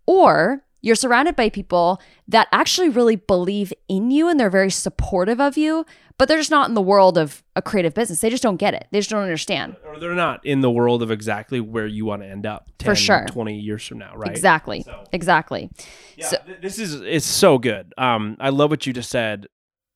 Or 0.06 0.62
you're 0.84 0.94
surrounded 0.94 1.34
by 1.34 1.48
people 1.48 1.98
that 2.28 2.46
actually 2.52 2.90
really 2.90 3.16
believe 3.16 3.72
in 3.88 4.10
you 4.10 4.28
and 4.28 4.38
they're 4.38 4.50
very 4.50 4.70
supportive 4.70 5.40
of 5.40 5.56
you, 5.56 5.86
but 6.18 6.28
they're 6.28 6.38
just 6.38 6.50
not 6.50 6.68
in 6.68 6.74
the 6.74 6.82
world 6.82 7.18
of 7.18 7.42
a 7.56 7.62
creative 7.62 7.94
business. 7.94 8.20
They 8.20 8.30
just 8.30 8.42
don't 8.42 8.56
get 8.56 8.72
it. 8.74 8.86
They 8.92 8.98
just 9.00 9.10
don't 9.10 9.22
understand. 9.22 9.76
Or 9.84 9.98
they're 9.98 10.14
not 10.14 10.44
in 10.46 10.60
the 10.60 10.70
world 10.70 11.02
of 11.02 11.10
exactly 11.10 11.60
where 11.60 11.86
you 11.86 12.04
want 12.04 12.22
to 12.22 12.28
end 12.28 12.46
up 12.46 12.70
10, 12.78 12.86
For 12.86 12.94
sure. 12.94 13.26
20 13.28 13.58
years 13.58 13.86
from 13.86 13.98
now, 13.98 14.14
right? 14.14 14.30
Exactly. 14.30 14.82
So- 14.82 15.04
Exactly. 15.12 15.70
Yeah, 16.16 16.26
So- 16.26 16.36
th- 16.46 16.60
this 16.60 16.78
is 16.78 17.00
it's 17.00 17.26
so 17.26 17.58
good. 17.58 17.92
Um, 17.98 18.36
I 18.38 18.50
love 18.50 18.70
what 18.70 18.86
you 18.86 18.92
just 18.92 19.10
said. 19.10 19.46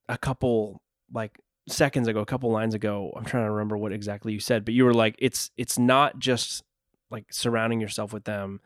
A 0.08 0.18
couple 0.18 0.80
like 1.12 1.38
seconds 1.68 2.08
ago, 2.08 2.20
a 2.20 2.26
couple 2.26 2.50
lines 2.50 2.74
ago. 2.74 3.12
I'm 3.14 3.24
trying 3.24 3.44
to 3.44 3.50
remember 3.50 3.76
what 3.76 3.92
exactly 3.92 4.32
you 4.32 4.40
said, 4.40 4.64
but 4.64 4.72
you 4.74 4.84
were 4.86 4.94
like, 4.94 5.14
it's 5.18 5.50
it's 5.56 5.78
not 5.78 6.18
just 6.18 6.62
like 7.10 7.26
surrounding 7.30 7.80
yourself 7.80 8.12
with 8.12 8.24
them. 8.24 8.60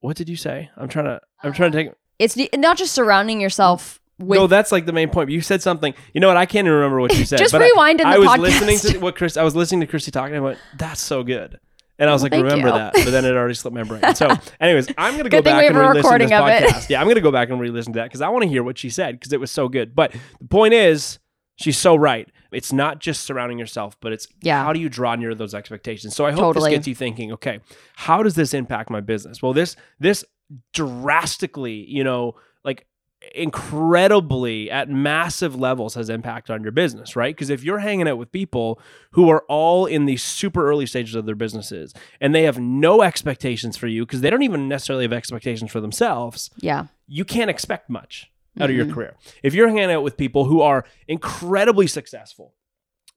What 0.00 0.16
did 0.16 0.28
you 0.28 0.36
say? 0.36 0.70
I'm 0.76 0.88
trying 0.88 1.06
to 1.06 1.20
I'm 1.42 1.52
trying 1.52 1.72
to 1.72 1.78
take. 1.84 1.92
It's 2.18 2.36
not 2.56 2.76
just 2.76 2.92
surrounding 2.92 3.40
yourself 3.40 4.00
with 4.18 4.38
no, 4.38 4.46
that's 4.46 4.70
like 4.72 4.86
the 4.86 4.92
main 4.92 5.08
point. 5.10 5.28
But 5.28 5.32
you 5.32 5.40
said 5.40 5.62
something. 5.62 5.94
You 6.12 6.20
know 6.20 6.28
what? 6.28 6.36
I 6.36 6.46
can't 6.46 6.66
even 6.66 6.76
remember 6.76 7.00
what 7.00 7.16
you 7.18 7.24
said. 7.24 7.38
Just 7.38 7.52
but 7.52 7.62
I- 7.62 7.66
rewind 7.66 8.00
in 8.00 8.06
I, 8.06 8.18
was 8.18 8.28
podcast. 8.28 8.38
listening 8.38 8.78
to 8.92 8.98
what 9.00 9.16
Chris. 9.16 9.36
I 9.36 9.42
was 9.42 9.54
listening 9.56 9.80
to 9.80 9.86
Christy 9.86 10.10
talking. 10.10 10.34
and 10.36 10.42
I 10.44 10.46
went, 10.46 10.58
"That's 10.78 11.00
so 11.00 11.22
good." 11.22 11.58
And 11.96 12.10
I 12.10 12.12
was 12.12 12.24
like, 12.24 12.32
Thank 12.32 12.42
remember 12.42 12.66
you. 12.68 12.74
that, 12.74 12.92
but 12.92 13.10
then 13.12 13.24
it 13.24 13.36
already 13.36 13.54
slipped 13.54 13.76
my 13.76 13.84
brain. 13.84 14.16
So, 14.16 14.26
anyways, 14.60 14.88
I'm 14.98 15.16
gonna 15.16 15.28
go 15.28 15.40
back 15.40 15.60
we 15.62 15.68
and 15.68 15.76
re-listen 15.78 16.18
to 16.18 16.26
this 16.26 16.30
podcast. 16.32 16.88
Yeah, 16.90 17.00
I'm 17.00 17.06
gonna 17.06 17.20
go 17.20 17.30
back 17.30 17.50
and 17.50 17.60
re-listen 17.60 17.92
to 17.92 17.98
that 18.00 18.06
because 18.06 18.20
I 18.20 18.28
want 18.30 18.42
to 18.42 18.48
hear 18.48 18.64
what 18.64 18.78
she 18.78 18.90
said 18.90 19.14
because 19.20 19.32
it 19.32 19.38
was 19.38 19.52
so 19.52 19.68
good. 19.68 19.94
But 19.94 20.12
the 20.40 20.48
point 20.48 20.74
is, 20.74 21.20
she's 21.54 21.78
so 21.78 21.94
right. 21.94 22.28
It's 22.50 22.72
not 22.72 22.98
just 22.98 23.22
surrounding 23.22 23.60
yourself, 23.60 23.96
but 24.00 24.12
it's 24.12 24.26
Yeah. 24.42 24.64
how 24.64 24.72
do 24.72 24.80
you 24.80 24.88
draw 24.88 25.14
near 25.14 25.36
those 25.36 25.54
expectations. 25.54 26.16
So 26.16 26.26
I 26.26 26.32
hope 26.32 26.40
Totally. 26.40 26.70
this 26.70 26.78
gets 26.78 26.88
you 26.88 26.96
thinking. 26.96 27.32
Okay, 27.34 27.60
how 27.94 28.24
does 28.24 28.34
this 28.34 28.54
impact 28.54 28.90
my 28.90 29.00
business? 29.00 29.40
Well, 29.40 29.52
this 29.52 29.76
this 30.00 30.24
drastically, 30.72 31.84
you 31.88 32.02
know, 32.04 32.34
like 32.64 32.86
incredibly 33.34 34.70
at 34.70 34.88
massive 34.88 35.54
levels 35.54 35.94
has 35.94 36.08
impact 36.08 36.50
on 36.50 36.62
your 36.62 36.72
business, 36.72 37.16
right? 37.16 37.34
Because 37.34 37.50
if 37.50 37.62
you're 37.62 37.78
hanging 37.78 38.08
out 38.08 38.18
with 38.18 38.32
people 38.32 38.80
who 39.12 39.28
are 39.28 39.44
all 39.48 39.86
in 39.86 40.06
the 40.06 40.16
super 40.16 40.68
early 40.68 40.86
stages 40.86 41.14
of 41.14 41.26
their 41.26 41.34
businesses 41.34 41.94
and 42.20 42.34
they 42.34 42.42
have 42.42 42.58
no 42.58 43.02
expectations 43.02 43.76
for 43.76 43.86
you 43.86 44.04
because 44.04 44.20
they 44.20 44.30
don't 44.30 44.42
even 44.42 44.68
necessarily 44.68 45.04
have 45.04 45.12
expectations 45.12 45.70
for 45.70 45.80
themselves, 45.80 46.50
Yeah. 46.60 46.86
you 47.06 47.24
can't 47.24 47.50
expect 47.50 47.88
much 47.90 48.30
out 48.60 48.70
of 48.70 48.76
your 48.76 48.84
mm-hmm. 48.84 48.94
career. 48.94 49.16
If 49.42 49.54
you're 49.54 49.68
hanging 49.68 49.90
out 49.90 50.02
with 50.02 50.16
people 50.16 50.44
who 50.44 50.60
are 50.60 50.84
incredibly 51.08 51.86
successful, 51.86 52.54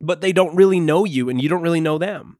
but 0.01 0.21
they 0.21 0.31
don't 0.31 0.55
really 0.55 0.79
know 0.79 1.05
you 1.05 1.29
and 1.29 1.41
you 1.41 1.49
don't 1.49 1.61
really 1.61 1.81
know 1.81 1.97
them, 1.97 2.37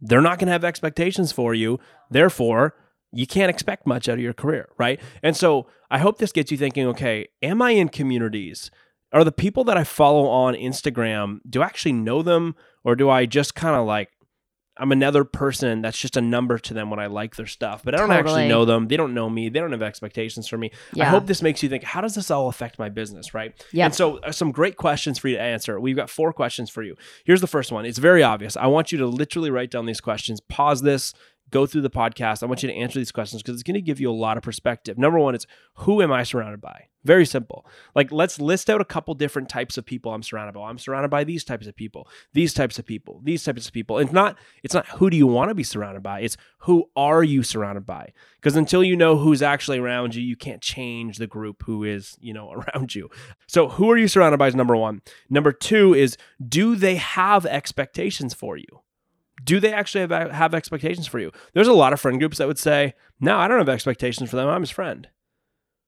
they're 0.00 0.20
not 0.20 0.38
going 0.38 0.46
to 0.46 0.52
have 0.52 0.64
expectations 0.64 1.32
for 1.32 1.54
you. 1.54 1.78
Therefore, 2.10 2.74
you 3.12 3.26
can't 3.26 3.50
expect 3.50 3.86
much 3.86 4.08
out 4.08 4.14
of 4.14 4.20
your 4.20 4.32
career, 4.32 4.68
right? 4.78 5.00
And 5.22 5.36
so 5.36 5.66
I 5.90 5.98
hope 5.98 6.18
this 6.18 6.32
gets 6.32 6.50
you 6.50 6.56
thinking 6.56 6.86
okay, 6.88 7.28
am 7.42 7.60
I 7.62 7.72
in 7.72 7.88
communities? 7.88 8.70
Are 9.12 9.24
the 9.24 9.32
people 9.32 9.64
that 9.64 9.76
I 9.76 9.84
follow 9.84 10.28
on 10.28 10.54
Instagram, 10.54 11.40
do 11.48 11.62
I 11.62 11.66
actually 11.66 11.94
know 11.94 12.22
them 12.22 12.54
or 12.84 12.94
do 12.94 13.10
I 13.10 13.26
just 13.26 13.54
kind 13.56 13.74
of 13.74 13.84
like, 13.86 14.10
I'm 14.76 14.92
another 14.92 15.24
person 15.24 15.82
that's 15.82 15.98
just 15.98 16.16
a 16.16 16.22
number 16.22 16.56
to 16.58 16.72
them 16.72 16.88
when 16.88 16.98
I 17.00 17.06
like 17.06 17.36
their 17.36 17.46
stuff, 17.46 17.82
but 17.84 17.94
I 17.94 17.98
don't 17.98 18.12
actually 18.12 18.48
know 18.48 18.64
them. 18.64 18.88
They 18.88 18.96
don't 18.96 19.12
know 19.12 19.28
me. 19.28 19.50
They 19.50 19.60
don't 19.60 19.72
have 19.72 19.82
expectations 19.82 20.48
for 20.48 20.56
me. 20.56 20.70
I 20.98 21.04
hope 21.04 21.26
this 21.26 21.42
makes 21.42 21.62
you 21.62 21.68
think, 21.68 21.82
how 21.82 22.00
does 22.00 22.14
this 22.14 22.30
all 22.30 22.48
affect 22.48 22.78
my 22.78 22.88
business, 22.88 23.34
right? 23.34 23.52
Yeah. 23.72 23.86
And 23.86 23.94
so, 23.94 24.18
uh, 24.18 24.32
some 24.32 24.52
great 24.52 24.76
questions 24.76 25.18
for 25.18 25.28
you 25.28 25.36
to 25.36 25.42
answer. 25.42 25.78
We've 25.78 25.96
got 25.96 26.08
four 26.08 26.32
questions 26.32 26.70
for 26.70 26.82
you. 26.82 26.96
Here's 27.26 27.42
the 27.42 27.46
first 27.46 27.72
one. 27.72 27.84
It's 27.84 27.98
very 27.98 28.22
obvious. 28.22 28.56
I 28.56 28.68
want 28.68 28.90
you 28.90 28.96
to 28.98 29.06
literally 29.06 29.50
write 29.50 29.70
down 29.70 29.84
these 29.84 30.00
questions, 30.00 30.40
pause 30.40 30.80
this, 30.80 31.12
go 31.50 31.66
through 31.66 31.82
the 31.82 31.90
podcast. 31.90 32.42
I 32.42 32.46
want 32.46 32.62
you 32.62 32.68
to 32.68 32.74
answer 32.74 32.98
these 32.98 33.12
questions 33.12 33.42
because 33.42 33.54
it's 33.54 33.62
going 33.62 33.74
to 33.74 33.80
give 33.80 34.00
you 34.00 34.10
a 34.10 34.12
lot 34.12 34.36
of 34.36 34.42
perspective. 34.42 34.98
Number 34.98 35.18
one, 35.18 35.34
it's 35.34 35.46
who 35.74 36.02
am 36.02 36.12
I 36.12 36.22
surrounded 36.22 36.60
by? 36.60 36.86
Very 37.02 37.24
simple. 37.24 37.66
Like, 37.94 38.12
let's 38.12 38.38
list 38.38 38.68
out 38.68 38.82
a 38.82 38.84
couple 38.84 39.14
different 39.14 39.48
types 39.48 39.78
of 39.78 39.86
people 39.86 40.12
I'm 40.12 40.22
surrounded 40.22 40.52
by. 40.52 40.68
I'm 40.68 40.78
surrounded 40.78 41.08
by 41.08 41.24
these 41.24 41.44
types 41.44 41.66
of 41.66 41.74
people, 41.74 42.06
these 42.34 42.52
types 42.52 42.78
of 42.78 42.84
people, 42.84 43.22
these 43.24 43.42
types 43.42 43.66
of 43.66 43.72
people. 43.72 43.98
It's 43.98 44.12
not, 44.12 44.36
it's 44.62 44.74
not 44.74 44.86
who 44.88 45.08
do 45.08 45.16
you 45.16 45.26
want 45.26 45.48
to 45.48 45.54
be 45.54 45.62
surrounded 45.62 46.02
by? 46.02 46.20
It's 46.20 46.36
who 46.58 46.90
are 46.96 47.24
you 47.24 47.42
surrounded 47.42 47.86
by? 47.86 48.12
Because 48.36 48.54
until 48.54 48.84
you 48.84 48.96
know 48.96 49.16
who's 49.16 49.40
actually 49.40 49.78
around 49.78 50.14
you, 50.14 50.22
you 50.22 50.36
can't 50.36 50.60
change 50.60 51.16
the 51.16 51.26
group 51.26 51.62
who 51.64 51.84
is, 51.84 52.18
you 52.20 52.34
know, 52.34 52.52
around 52.74 52.94
you. 52.94 53.08
So 53.46 53.68
who 53.68 53.90
are 53.90 53.96
you 53.96 54.08
surrounded 54.08 54.36
by 54.36 54.48
is 54.48 54.54
number 54.54 54.76
one. 54.76 55.00
Number 55.30 55.52
two 55.52 55.94
is 55.94 56.18
do 56.46 56.76
they 56.76 56.96
have 56.96 57.46
expectations 57.46 58.34
for 58.34 58.58
you? 58.58 58.82
Do 59.42 59.60
they 59.60 59.72
actually 59.72 60.02
have, 60.02 60.30
have 60.30 60.54
expectations 60.54 61.06
for 61.06 61.18
you? 61.18 61.30
There's 61.54 61.68
a 61.68 61.72
lot 61.72 61.92
of 61.92 62.00
friend 62.00 62.18
groups 62.18 62.38
that 62.38 62.48
would 62.48 62.58
say, 62.58 62.94
no, 63.20 63.36
I 63.36 63.48
don't 63.48 63.58
have 63.58 63.68
expectations 63.68 64.30
for 64.30 64.36
them. 64.36 64.48
I'm 64.48 64.60
his 64.62 64.70
friend. 64.70 65.08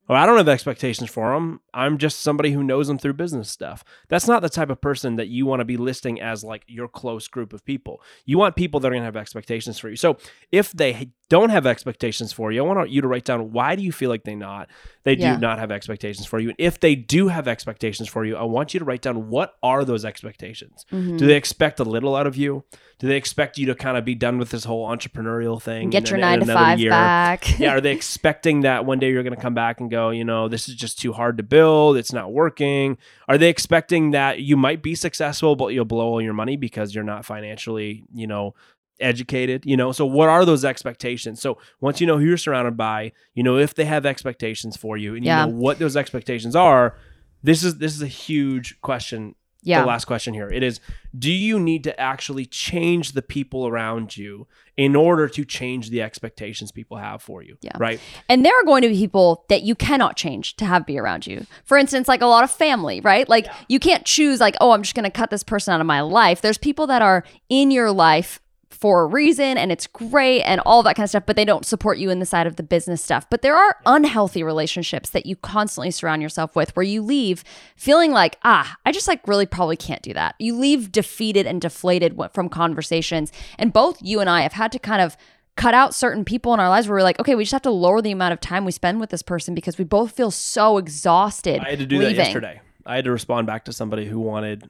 Or 0.09 0.17
I 0.17 0.27
don't 0.27 0.37
have 0.37 0.49
expectations 0.49 1.09
for 1.11 1.33
them. 1.33 1.61
I'm 1.73 1.97
just 1.97 2.21
somebody 2.21 2.51
who 2.51 2.65
knows 2.65 2.89
them 2.89 2.99
through 2.99 3.13
business 3.15 3.49
stuff. 3.49 3.85
That's 4.09 4.27
not 4.27 4.43
the 4.43 4.49
type 4.49 4.69
of 4.69 4.81
person 4.81 5.15
that 5.17 5.29
you 5.29 5.47
want 5.47 5.61
to 5.61 5.65
be 5.65 5.77
listing 5.77 6.21
as 6.21 6.43
like 6.43 6.65
your 6.67 6.89
close 6.89 7.29
group 7.29 7.53
of 7.53 7.65
people. 7.65 8.03
You 8.27 8.37
want 8.37 8.57
people 8.57 8.81
that 8.81 8.89
are 8.89 8.91
going 8.91 9.03
to 9.03 9.07
have 9.07 9.17
expectations 9.17 9.79
for 9.79 9.89
you. 9.89 9.97
So 9.97 10.17
if 10.51 10.73
they 10.73 11.11
don't 11.31 11.51
have 11.51 11.67
expectations 11.67 12.33
for 12.33 12.51
you, 12.53 12.63
I 12.63 12.67
want 12.67 12.91
you 12.91 13.01
to 13.01 13.09
write 13.09 13.25
down 13.25 13.53
why 13.53 13.77
do 13.77 13.83
you 13.83 13.93
feel 13.93 14.11
like 14.11 14.25
they 14.25 14.35
not 14.35 14.69
they 15.05 15.15
do 15.17 15.23
Yeah. 15.23 15.37
not 15.37 15.59
have 15.59 15.71
expectations 15.71 16.27
for 16.27 16.39
you. 16.41 16.49
And 16.51 16.57
if 16.59 16.79
they 16.79 16.95
do 16.95 17.29
have 17.29 17.49
expectations 17.49 18.09
for 18.09 18.25
you, 18.25 18.37
I 18.37 18.43
want 18.43 18.75
you 18.75 18.81
to 18.81 18.85
write 18.85 19.03
down 19.03 19.29
what 19.31 19.55
are 19.63 19.85
those 19.85 20.05
expectations. 20.05 20.85
Mm-hmm. 20.93 21.17
Do 21.17 21.27
they 21.27 21.35
expect 21.37 21.81
a 21.81 21.85
little 21.85 22.15
out 22.17 22.27
of 22.27 22.37
you? 22.37 22.65
Do 22.99 23.09
they 23.09 23.17
expect 23.17 23.59
you 23.59 23.67
to 23.67 23.75
kind 23.75 23.97
of 23.97 24.05
be 24.05 24.15
done 24.15 24.39
with 24.39 24.51
this 24.51 24.63
whole 24.65 24.87
entrepreneurial 24.89 25.61
thing? 25.61 25.91
Get 25.91 26.03
in 26.05 26.07
your 26.09 26.15
an- 26.17 26.21
nine 26.21 26.41
in 26.43 26.47
to 26.49 26.55
five 26.55 26.79
year? 26.79 26.91
back. 26.91 27.59
yeah, 27.59 27.71
are 27.75 27.81
they 27.81 27.93
expecting 27.97 28.61
that 28.61 28.85
one 28.85 28.99
day 29.01 29.11
you're 29.11 29.25
going 29.25 29.35
to 29.35 29.41
come 29.41 29.55
back 29.55 29.81
and 29.81 29.91
go, 29.93 30.11
you 30.11 30.25
know, 30.25 30.49
this 30.49 30.69
is 30.69 30.75
just 30.75 30.99
too 30.99 31.13
hard 31.13 31.37
to 31.37 31.43
build, 31.43 31.97
it's 31.97 32.13
not 32.13 32.33
working? 32.33 32.99
Are 33.29 33.39
they 33.39 33.49
expecting 33.49 34.11
that 34.13 34.41
you 34.41 34.57
might 34.57 34.83
be 34.83 34.95
successful 34.97 35.55
but 35.57 35.69
you'll 35.69 35.85
blow 35.95 36.07
all 36.09 36.21
your 36.23 36.35
money 36.43 36.57
because 36.57 36.95
you're 36.95 37.05
not 37.15 37.25
financially, 37.25 38.05
you 38.13 38.27
know, 38.27 38.55
educated, 39.01 39.65
you 39.67 39.77
know? 39.77 39.93
So 39.93 40.07
what 40.07 40.29
are 40.29 40.45
those 40.45 40.65
expectations? 40.65 41.41
So 41.41 41.59
once 41.81 42.01
you 42.01 42.07
know 42.07 42.19
who 42.19 42.25
you're 42.25 42.37
surrounded 42.37 42.77
by, 42.77 43.13
you 43.35 43.43
know 43.43 43.57
if 43.59 43.75
they 43.75 43.85
have 43.85 44.07
expectations 44.07 44.77
for 44.77 44.97
you 44.97 45.15
and 45.15 45.25
Yeah. 45.25 45.47
you 45.47 45.53
know 45.53 45.57
what 45.59 45.79
those 45.79 45.97
expectations 45.97 46.57
are, 46.57 46.97
this 47.43 47.63
is 47.65 47.79
this 47.79 47.95
is 47.95 48.03
a 48.03 48.07
huge 48.27 48.81
question 48.81 49.35
yeah. 49.63 49.81
the 49.81 49.87
last 49.87 50.07
question 50.07 50.35
here. 50.35 50.49
It 50.49 50.63
is 50.63 50.81
do 51.17 51.31
you 51.31 51.59
need 51.59 51.85
to 51.85 51.99
actually 52.01 52.47
change 52.47 53.13
the 53.13 53.23
people 53.23 53.67
around 53.67 54.17
you 54.17 54.47
in 54.77 54.97
order 54.97 55.29
to 55.29 55.45
change 55.45 55.91
the 55.91 56.03
expectations 56.03 56.73
people 56.73 56.97
have 56.97 57.23
for 57.23 57.43
you? 57.43 57.57
Yeah. 57.61 57.73
Right? 57.79 58.01
And 58.29 58.45
there 58.45 58.59
are 58.59 58.65
going 58.65 58.83
to 58.83 58.89
be 58.89 58.97
people 58.97 59.45
that 59.49 59.63
you 59.63 59.75
cannot 59.75 60.17
change 60.17 60.57
to 60.57 60.65
have 60.65 60.87
be 60.87 60.99
around 60.99 61.27
you. 61.27 61.47
For 61.65 61.77
instance, 61.77 62.09
like 62.09 62.23
a 62.23 62.27
lot 62.27 62.45
of 62.45 62.51
family, 62.51 63.01
right? 63.01 63.29
Like 63.29 63.47
you 63.69 63.79
can't 63.79 64.05
choose 64.05 64.41
like, 64.41 64.57
oh, 64.61 64.73
I'm 64.73 64.83
just 64.83 64.95
going 64.95 65.05
to 65.05 65.11
cut 65.11 65.31
this 65.31 65.43
person 65.45 65.75
out 65.75 65.81
of 65.81 65.87
my 65.87 66.01
life. 66.01 66.41
There's 66.41 66.59
people 66.59 66.87
that 66.89 67.03
are 67.03 67.25
in 67.49 67.71
your 67.71 67.93
life 67.93 68.41
for 68.73 69.03
a 69.03 69.07
reason 69.07 69.59
and 69.59 69.71
it's 69.71 69.87
great 69.87 70.43
and 70.43 70.61
all 70.65 70.83
that 70.83 70.97
kind 70.97 71.05
of 71.05 71.11
stuff, 71.11 71.25
but 71.27 71.37
they 71.37 71.45
don't 71.45 71.67
support 71.67 71.99
you 71.99 72.11
in 72.11 72.19
the 72.19 72.27
side 72.27 72.47
of 72.47 72.57
the 72.57 72.63
business 72.63 73.03
stuff. 73.03 73.29
But 73.31 73.43
there 73.43 73.57
are 73.57 73.77
unhealthy 73.87 74.43
relationships 74.43 75.11
that 75.11 75.27
you 75.27 75.37
constantly 75.37 75.91
surround 75.91 76.23
yourself 76.23 76.57
with 76.57 76.75
where 76.75 76.85
you 76.85 77.03
leave 77.03 77.45
feeling 77.77 78.13
like, 78.13 78.39
ah, 78.45 78.77
I 78.85 78.93
just 78.93 79.09
like 79.09 79.27
really 79.29 79.47
probably 79.47 79.77
can't 79.77 80.03
do 80.03 80.15
that. 80.15 80.35
You 80.39 80.57
leave 80.57 80.91
defeated 80.91 81.47
and 81.47 81.61
deflated 81.61 82.19
from 82.33 82.49
conversations. 82.49 83.31
And 83.59 83.73
both 83.73 83.99
you 84.01 84.21
and 84.21 84.31
I 84.31 84.43
have 84.43 84.55
had 84.55 84.73
to 84.73 84.79
kind 84.79 85.03
of 85.03 85.17
cut 85.57 85.75
out 85.75 85.95
certain 85.95 86.25
people 86.25 86.55
in 86.55 86.61
our 86.61 86.69
lives 86.69 86.89
where 86.89 86.97
we're 86.97 87.03
like, 87.03 87.21
okay, 87.21 87.35
we 87.35 87.45
just 87.45 87.53
have 87.53 87.63
to 87.63 87.71
lower 87.71 88.01
the 88.01 88.11
amount 88.11 88.33
of 88.33 88.41
time 88.41 88.65
we 88.65 88.73
spend 88.73 89.01
with 89.01 89.11
this 89.11 89.23
person 89.23 89.55
because 89.55 89.79
we 89.79 89.85
both 89.85 90.13
feel 90.13 90.31
so 90.31 90.79
exhausted. 90.79 91.61
I 91.61 91.71
had 91.71 91.79
to 91.79 91.87
do 91.87 91.99
leaving. 91.99 92.17
that 92.17 92.25
yesterday. 92.25 92.61
I 92.87 92.97
had 92.97 93.05
to 93.05 93.13
respond 93.13 93.47
back 93.47 93.67
to 93.67 93.73
somebody 93.73 94.07
who 94.07 94.19
wanted 94.19 94.69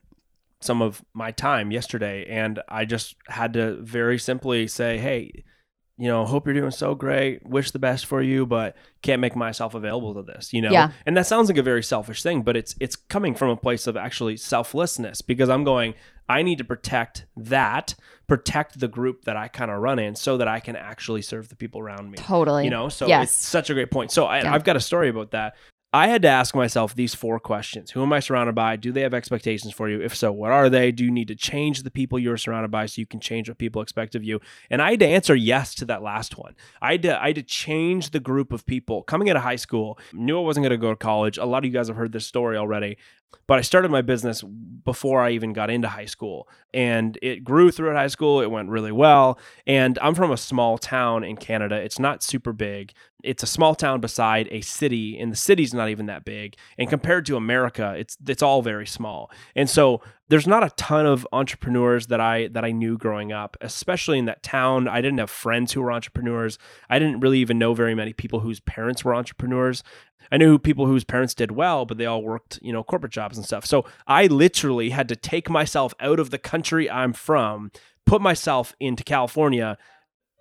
some 0.65 0.83
of 0.83 1.03
my 1.15 1.31
time 1.33 1.71
yesterday 1.71 2.27
and 2.29 2.61
I 2.69 2.85
just 2.85 3.17
had 3.29 3.53
to 3.55 3.77
very 3.83 4.19
simply 4.19 4.67
say, 4.69 4.99
"Hey, 4.99 5.45
you 5.99 6.09
know, 6.09 6.25
hope 6.25 6.47
you're 6.47 6.55
doing 6.55 6.71
so 6.71 6.95
great. 6.95 7.47
Wish 7.47 7.71
the 7.71 7.79
best 7.79 8.07
for 8.07 8.23
you, 8.23 8.47
but 8.47 8.75
can't 9.03 9.21
make 9.21 9.37
myself 9.37 9.75
available 9.75 10.15
to 10.15 10.23
this, 10.23 10.53
you 10.53 10.63
know? 10.63 10.71
Yeah. 10.73 10.91
And 11.07 11.17
that 11.17 11.27
sounds 11.27 11.49
like 11.49 11.59
a 11.59 11.63
very 11.63 11.83
selfish 11.83 12.23
thing, 12.23 12.43
but 12.43 12.57
it's 12.57 12.75
it's 12.81 12.97
coming 12.97 13.35
from 13.35 13.51
a 13.51 13.57
place 13.57 13.87
of 13.87 13.97
actually 13.97 14.37
selflessness 14.39 15.21
because 15.21 15.49
I'm 15.49 15.65
going, 15.65 15.95
I 16.29 16.43
need 16.43 16.59
to 16.59 16.65
protect 16.65 17.27
that, 17.37 17.95
protect 18.27 18.81
the 18.81 18.89
group 18.89 19.25
that 19.27 19.37
I 19.37 19.49
kind 19.49 19.71
of 19.71 19.81
run 19.81 19.99
in 19.99 20.17
so 20.17 20.39
that 20.39 20.49
I 20.49 20.61
can 20.61 20.77
actually 20.77 21.21
serve 21.23 21.49
the 21.51 21.57
people 21.57 21.81
around 21.81 22.11
me. 22.11 22.17
Totally. 22.17 22.65
You 22.65 22.71
know, 22.71 22.89
so 22.89 23.07
Yes. 23.07 23.25
it's 23.29 23.47
such 23.47 23.69
a 23.69 23.75
great 23.75 23.91
point. 23.91 24.11
So 24.11 24.25
I, 24.25 24.39
Yeah. 24.43 24.55
I've 24.55 24.65
got 24.65 24.77
a 24.77 24.81
story 24.81 25.09
about 25.11 25.33
that. 25.33 25.55
I 25.95 26.07
had 26.09 26.23
to 26.23 26.29
ask 26.29 26.55
myself 26.55 26.95
these 26.95 27.15
four 27.15 27.39
questions. 27.39 27.91
Who 27.91 28.03
am 28.03 28.15
I 28.15 28.21
surrounded 28.21 28.55
by? 28.55 28.77
Do 28.77 28.93
they 28.93 29.03
have 29.03 29.13
expectations 29.13 29.75
for 29.75 29.91
you? 29.91 30.01
If 30.01 30.17
so, 30.17 30.33
what 30.33 30.51
are 30.51 30.71
they? 30.71 30.91
Do 30.91 31.05
you 31.05 31.11
need 31.11 31.29
to 31.29 31.35
change 31.35 31.83
the 31.83 31.91
people 31.91 32.19
you're 32.19 32.39
surrounded 32.39 32.71
by 32.71 32.87
so 32.87 33.01
you 33.01 33.07
can 33.07 33.21
change 33.21 33.47
what 33.47 33.59
people 33.59 33.83
expect 33.83 34.15
of 34.15 34.25
you? 34.25 34.41
And 34.71 34.81
I 34.81 34.93
had 34.93 35.01
to 35.01 35.07
answer 35.07 35.35
yes 35.35 35.75
to 35.77 35.85
that 35.85 36.03
last 36.03 36.39
one. 36.39 36.55
I 36.81 36.93
had 36.93 37.03
to, 37.03 37.23
I 37.23 37.27
had 37.27 37.37
to 37.37 37.43
change 37.43 38.11
the 38.11 38.21
group 38.21 38.53
of 38.53 38.65
people 38.65 39.03
coming 39.03 39.29
out 39.29 39.37
of 39.37 39.43
high 39.43 39.57
school. 39.57 39.99
Knew 40.15 40.39
I 40.39 40.43
wasn't 40.43 40.65
going 40.65 40.71
to 40.71 40.79
go 40.79 40.91
to 40.91 40.97
college. 40.97 41.37
A 41.37 41.45
lot 41.45 41.59
of 41.59 41.67
you 41.67 41.73
guys 41.73 41.89
have 41.89 41.97
heard 41.97 42.13
this 42.13 42.27
story 42.27 42.57
already. 42.57 42.97
But 43.47 43.59
I 43.59 43.63
started 43.63 43.91
my 43.91 44.03
business 44.03 44.43
before 44.85 45.21
I 45.21 45.31
even 45.31 45.53
got 45.53 45.71
into 45.71 45.89
high 45.89 46.07
school. 46.07 46.49
And 46.75 47.19
it 47.23 47.45
grew 47.45 47.71
throughout 47.71 47.97
high 47.97 48.09
school. 48.09 48.41
It 48.41 48.51
went 48.51 48.69
really 48.69 48.93
well. 48.93 49.39
And 49.67 49.99
I'm 50.01 50.15
from 50.15 50.31
a 50.31 50.37
small 50.37 50.79
town 50.79 51.25
in 51.25 51.37
Canada. 51.37 51.77
It's 51.77 51.99
not 51.99 52.23
super 52.23 52.53
big. 52.53 52.93
It's 53.23 53.43
a 53.43 53.47
small 53.47 53.75
town 53.75 54.01
beside 54.01 54.49
a 54.51 54.63
city, 54.63 55.17
and 55.19 55.31
the 55.31 55.37
city's 55.37 55.73
not 55.73 55.89
even 55.89 56.07
that 56.07 56.25
big. 56.25 56.57
And 56.77 56.89
compared 56.89 57.25
to 57.27 57.37
America, 57.37 57.95
it's 57.97 58.17
it's 58.27 58.43
all 58.43 58.63
very 58.63 58.87
small. 58.87 59.31
And 59.55 59.71
so 59.71 60.03
there's 60.29 60.47
not 60.47 60.65
a 60.65 60.71
ton 60.71 61.05
of 61.05 61.27
entrepreneurs 61.33 62.07
that 62.07 62.21
I 62.21 62.49
that 62.49 62.65
I 62.65 62.71
knew 62.71 62.97
growing 62.97 63.33
up, 63.33 63.57
especially 63.61 64.19
in 64.19 64.25
that 64.27 64.43
town. 64.43 64.89
I 64.89 65.01
didn't 65.01 65.19
have 65.19 65.31
friends 65.31 65.73
who 65.73 65.83
were 65.83 65.93
entrepreneurs. 65.93 66.59
I 66.89 66.99
didn't 66.99 67.21
really 67.21 67.39
even 67.41 67.59
know 67.59 67.75
very 67.75 67.95
many 67.95 68.13
people 68.13 68.41
whose 68.41 68.61
parents 68.61 69.05
were 69.05 69.15
entrepreneurs. 69.15 69.83
I 70.31 70.39
knew 70.39 70.59
people 70.59 70.87
whose 70.87 71.05
parents 71.05 71.35
did 71.35 71.51
well, 71.51 71.85
but 71.85 71.99
they 71.99 72.07
all 72.07 72.23
worked, 72.23 72.59
you 72.63 72.73
know, 72.73 72.83
corporate 72.83 73.13
jobs 73.13 73.37
and 73.37 73.45
stuff. 73.45 73.67
So 73.67 73.85
I 74.07 74.27
literally 74.27 74.91
had 74.91 75.09
to 75.09 75.17
take 75.17 75.51
myself 75.51 75.93
out 76.01 76.21
of 76.21 76.31
the 76.31 76.39
country 76.39 76.89
I'm 76.89 77.13
from, 77.13 77.71
put 78.07 78.23
myself 78.23 78.75
into 78.81 79.05
California. 79.05 79.77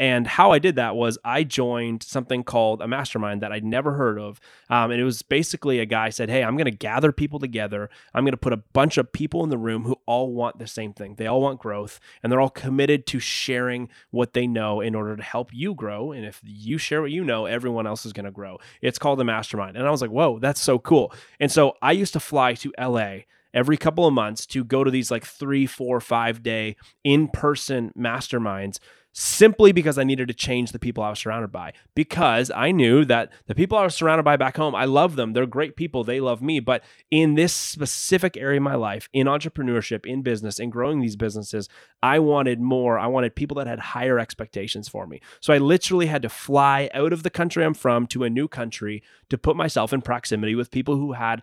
And 0.01 0.25
how 0.25 0.51
I 0.51 0.57
did 0.57 0.77
that 0.77 0.95
was 0.95 1.19
I 1.23 1.43
joined 1.43 2.01
something 2.01 2.43
called 2.43 2.81
a 2.81 2.87
mastermind 2.87 3.43
that 3.43 3.51
I'd 3.51 3.63
never 3.63 3.93
heard 3.93 4.17
of. 4.17 4.39
Um, 4.67 4.89
and 4.89 4.99
it 4.99 5.03
was 5.03 5.21
basically 5.21 5.77
a 5.77 5.85
guy 5.85 6.09
said, 6.09 6.27
Hey, 6.27 6.43
I'm 6.43 6.57
going 6.57 6.65
to 6.65 6.71
gather 6.71 7.11
people 7.11 7.37
together. 7.37 7.87
I'm 8.15 8.23
going 8.23 8.31
to 8.31 8.37
put 8.37 8.51
a 8.51 8.57
bunch 8.57 8.97
of 8.97 9.13
people 9.13 9.43
in 9.43 9.51
the 9.51 9.59
room 9.59 9.83
who 9.83 9.97
all 10.07 10.33
want 10.33 10.57
the 10.57 10.65
same 10.65 10.91
thing. 10.91 11.17
They 11.17 11.27
all 11.27 11.39
want 11.39 11.59
growth 11.59 11.99
and 12.23 12.31
they're 12.31 12.41
all 12.41 12.49
committed 12.49 13.05
to 13.07 13.19
sharing 13.19 13.89
what 14.09 14.33
they 14.33 14.47
know 14.47 14.81
in 14.81 14.95
order 14.95 15.15
to 15.15 15.21
help 15.21 15.53
you 15.53 15.75
grow. 15.75 16.11
And 16.11 16.25
if 16.25 16.41
you 16.43 16.79
share 16.79 17.03
what 17.03 17.11
you 17.11 17.23
know, 17.23 17.45
everyone 17.45 17.85
else 17.85 18.03
is 18.03 18.11
going 18.11 18.25
to 18.25 18.31
grow. 18.31 18.57
It's 18.81 18.97
called 18.97 19.21
a 19.21 19.23
mastermind. 19.23 19.77
And 19.77 19.85
I 19.85 19.91
was 19.91 20.01
like, 20.01 20.09
Whoa, 20.09 20.39
that's 20.39 20.61
so 20.61 20.79
cool. 20.79 21.13
And 21.39 21.51
so 21.51 21.73
I 21.79 21.91
used 21.91 22.13
to 22.13 22.19
fly 22.19 22.55
to 22.55 22.73
LA 22.79 23.17
every 23.53 23.77
couple 23.77 24.07
of 24.07 24.13
months 24.13 24.47
to 24.47 24.63
go 24.63 24.83
to 24.83 24.89
these 24.89 25.11
like 25.11 25.25
three, 25.25 25.67
four, 25.67 26.01
five 26.01 26.41
day 26.41 26.75
in 27.03 27.27
person 27.27 27.91
masterminds 27.95 28.79
simply 29.13 29.71
because 29.71 29.97
I 29.97 30.03
needed 30.03 30.27
to 30.29 30.33
change 30.33 30.71
the 30.71 30.79
people 30.79 31.03
I 31.03 31.09
was 31.09 31.19
surrounded 31.19 31.51
by. 31.51 31.73
Because 31.95 32.51
I 32.51 32.71
knew 32.71 33.03
that 33.05 33.31
the 33.47 33.55
people 33.55 33.77
I 33.77 33.83
was 33.83 33.95
surrounded 33.95 34.23
by 34.23 34.37
back 34.37 34.57
home, 34.57 34.73
I 34.73 34.85
love 34.85 35.15
them. 35.15 35.33
They're 35.33 35.45
great 35.45 35.75
people. 35.75 36.03
They 36.03 36.19
love 36.19 36.41
me. 36.41 36.59
But 36.59 36.83
in 37.09 37.35
this 37.35 37.53
specific 37.53 38.37
area 38.37 38.57
of 38.57 38.63
my 38.63 38.75
life, 38.75 39.09
in 39.13 39.27
entrepreneurship, 39.27 40.05
in 40.05 40.21
business, 40.21 40.59
in 40.59 40.69
growing 40.69 41.01
these 41.01 41.15
businesses, 41.15 41.67
I 42.01 42.19
wanted 42.19 42.59
more. 42.61 42.97
I 42.97 43.07
wanted 43.07 43.35
people 43.35 43.55
that 43.55 43.67
had 43.67 43.79
higher 43.79 44.17
expectations 44.17 44.87
for 44.87 45.05
me. 45.05 45.21
So 45.39 45.53
I 45.53 45.57
literally 45.57 46.07
had 46.07 46.21
to 46.21 46.29
fly 46.29 46.89
out 46.93 47.13
of 47.13 47.23
the 47.23 47.29
country 47.29 47.65
I'm 47.65 47.73
from 47.73 48.07
to 48.07 48.23
a 48.23 48.29
new 48.29 48.47
country 48.47 49.03
to 49.29 49.37
put 49.37 49.55
myself 49.55 49.93
in 49.93 50.01
proximity 50.01 50.55
with 50.55 50.71
people 50.71 50.95
who 50.95 51.13
had 51.13 51.41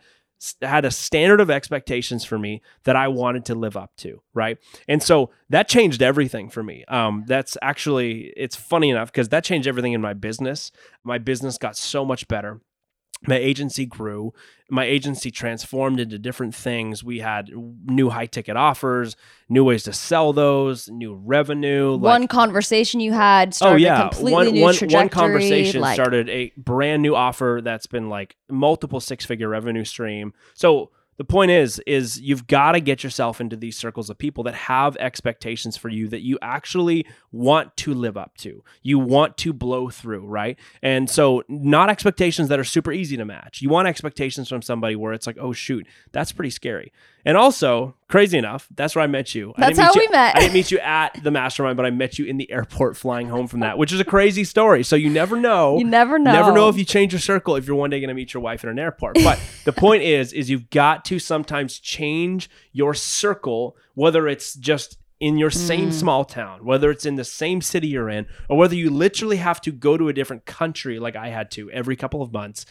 had 0.62 0.84
a 0.84 0.90
standard 0.90 1.40
of 1.40 1.50
expectations 1.50 2.24
for 2.24 2.38
me 2.38 2.62
that 2.84 2.96
I 2.96 3.08
wanted 3.08 3.44
to 3.46 3.54
live 3.54 3.76
up 3.76 3.96
to, 3.98 4.22
right? 4.34 4.58
And 4.86 5.02
so 5.02 5.30
that 5.50 5.68
changed 5.68 6.02
everything 6.02 6.48
for 6.48 6.62
me. 6.62 6.84
Um, 6.86 7.24
that's 7.26 7.56
actually 7.60 8.32
it's 8.36 8.56
funny 8.56 8.90
enough 8.90 9.10
because 9.10 9.30
that 9.30 9.44
changed 9.44 9.66
everything 9.66 9.92
in 9.92 10.00
my 10.00 10.14
business. 10.14 10.70
My 11.04 11.18
business 11.18 11.58
got 11.58 11.76
so 11.76 12.04
much 12.04 12.28
better 12.28 12.60
my 13.26 13.36
agency 13.36 13.86
grew 13.86 14.32
my 14.70 14.84
agency 14.84 15.30
transformed 15.30 15.98
into 15.98 16.18
different 16.18 16.54
things. 16.54 17.02
We 17.02 17.20
had 17.20 17.50
new 17.86 18.10
high 18.10 18.26
ticket 18.26 18.56
offers 18.56 19.16
new 19.48 19.64
ways 19.64 19.84
to 19.84 19.92
sell 19.94 20.34
those 20.34 20.88
new 20.90 21.14
revenue 21.14 21.96
one 21.96 22.22
like, 22.22 22.30
conversation 22.30 23.00
you 23.00 23.12
had 23.12 23.48
oh, 23.48 23.52
started 23.52 23.74
oh 23.74 23.86
yeah. 23.86 23.98
a 23.98 24.10
completely 24.10 24.32
one, 24.32 24.52
new 24.52 24.62
one, 24.62 24.74
trajectory, 24.74 24.98
one 24.98 25.08
conversation 25.08 25.80
like, 25.80 25.94
started 25.94 26.28
a 26.28 26.52
brand 26.58 27.00
new 27.02 27.14
offer 27.14 27.60
that's 27.64 27.86
been 27.86 28.10
like 28.10 28.36
multiple 28.50 29.00
six 29.00 29.24
figure 29.24 29.48
revenue 29.48 29.84
stream. 29.84 30.34
So 30.52 30.90
the 31.18 31.24
point 31.24 31.50
is 31.50 31.80
is 31.86 32.20
you've 32.20 32.46
got 32.46 32.72
to 32.72 32.80
get 32.80 33.04
yourself 33.04 33.40
into 33.40 33.56
these 33.56 33.76
circles 33.76 34.08
of 34.08 34.16
people 34.16 34.44
that 34.44 34.54
have 34.54 34.96
expectations 34.96 35.76
for 35.76 35.88
you 35.88 36.08
that 36.08 36.22
you 36.22 36.38
actually 36.40 37.06
want 37.30 37.76
to 37.76 37.92
live 37.92 38.16
up 38.16 38.36
to. 38.38 38.64
You 38.82 38.98
want 38.98 39.36
to 39.38 39.52
blow 39.52 39.90
through 39.90 40.26
right? 40.26 40.58
And 40.82 41.10
so 41.10 41.42
not 41.48 41.90
expectations 41.90 42.48
that 42.48 42.58
are 42.58 42.64
super 42.64 42.92
easy 42.92 43.16
to 43.16 43.24
match. 43.24 43.60
You 43.60 43.68
want 43.68 43.88
expectations 43.88 44.48
from 44.48 44.62
somebody 44.62 44.96
where 44.96 45.12
it's 45.12 45.26
like 45.26 45.36
oh 45.38 45.52
shoot 45.52 45.86
that's 46.12 46.32
pretty 46.32 46.50
scary 46.50 46.92
and 47.28 47.36
also, 47.36 47.94
crazy 48.08 48.38
enough, 48.38 48.66
that's 48.74 48.94
where 48.94 49.02
I 49.02 49.06
met 49.06 49.34
you. 49.34 49.52
That's 49.58 49.78
how 49.78 49.92
you, 49.94 50.00
we 50.00 50.08
met. 50.08 50.34
I 50.34 50.40
didn't 50.40 50.54
meet 50.54 50.70
you 50.70 50.78
at 50.78 51.22
the 51.22 51.30
mastermind, 51.30 51.76
but 51.76 51.84
I 51.84 51.90
met 51.90 52.18
you 52.18 52.24
in 52.24 52.38
the 52.38 52.50
airport 52.50 52.96
flying 52.96 53.28
home 53.28 53.46
from 53.48 53.60
that, 53.60 53.76
which 53.76 53.92
is 53.92 54.00
a 54.00 54.04
crazy 54.04 54.44
story. 54.44 54.82
So 54.82 54.96
you 54.96 55.10
never 55.10 55.38
know. 55.38 55.76
You 55.76 55.84
never 55.84 56.18
know. 56.18 56.32
Never 56.32 56.52
know 56.52 56.70
if 56.70 56.78
you 56.78 56.86
change 56.86 57.12
your 57.12 57.20
circle 57.20 57.54
if 57.56 57.66
you're 57.66 57.76
one 57.76 57.90
day 57.90 58.00
going 58.00 58.08
to 58.08 58.14
meet 58.14 58.32
your 58.32 58.42
wife 58.42 58.64
in 58.64 58.70
an 58.70 58.78
airport. 58.78 59.16
But 59.22 59.38
the 59.66 59.74
point 59.74 60.04
is, 60.04 60.32
is 60.32 60.48
you've 60.48 60.70
got 60.70 61.04
to 61.04 61.18
sometimes 61.18 61.78
change 61.78 62.48
your 62.72 62.94
circle, 62.94 63.76
whether 63.92 64.26
it's 64.26 64.54
just 64.54 64.96
in 65.20 65.36
your 65.36 65.50
same 65.50 65.90
mm. 65.90 65.92
small 65.92 66.24
town, 66.24 66.64
whether 66.64 66.90
it's 66.90 67.04
in 67.04 67.16
the 67.16 67.24
same 67.24 67.60
city 67.60 67.88
you're 67.88 68.08
in, 68.08 68.26
or 68.48 68.56
whether 68.56 68.74
you 68.74 68.88
literally 68.88 69.36
have 69.36 69.60
to 69.60 69.70
go 69.70 69.98
to 69.98 70.08
a 70.08 70.14
different 70.14 70.46
country 70.46 70.98
like 70.98 71.14
I 71.14 71.28
had 71.28 71.50
to 71.50 71.70
every 71.72 71.94
couple 71.94 72.22
of 72.22 72.32
months. 72.32 72.64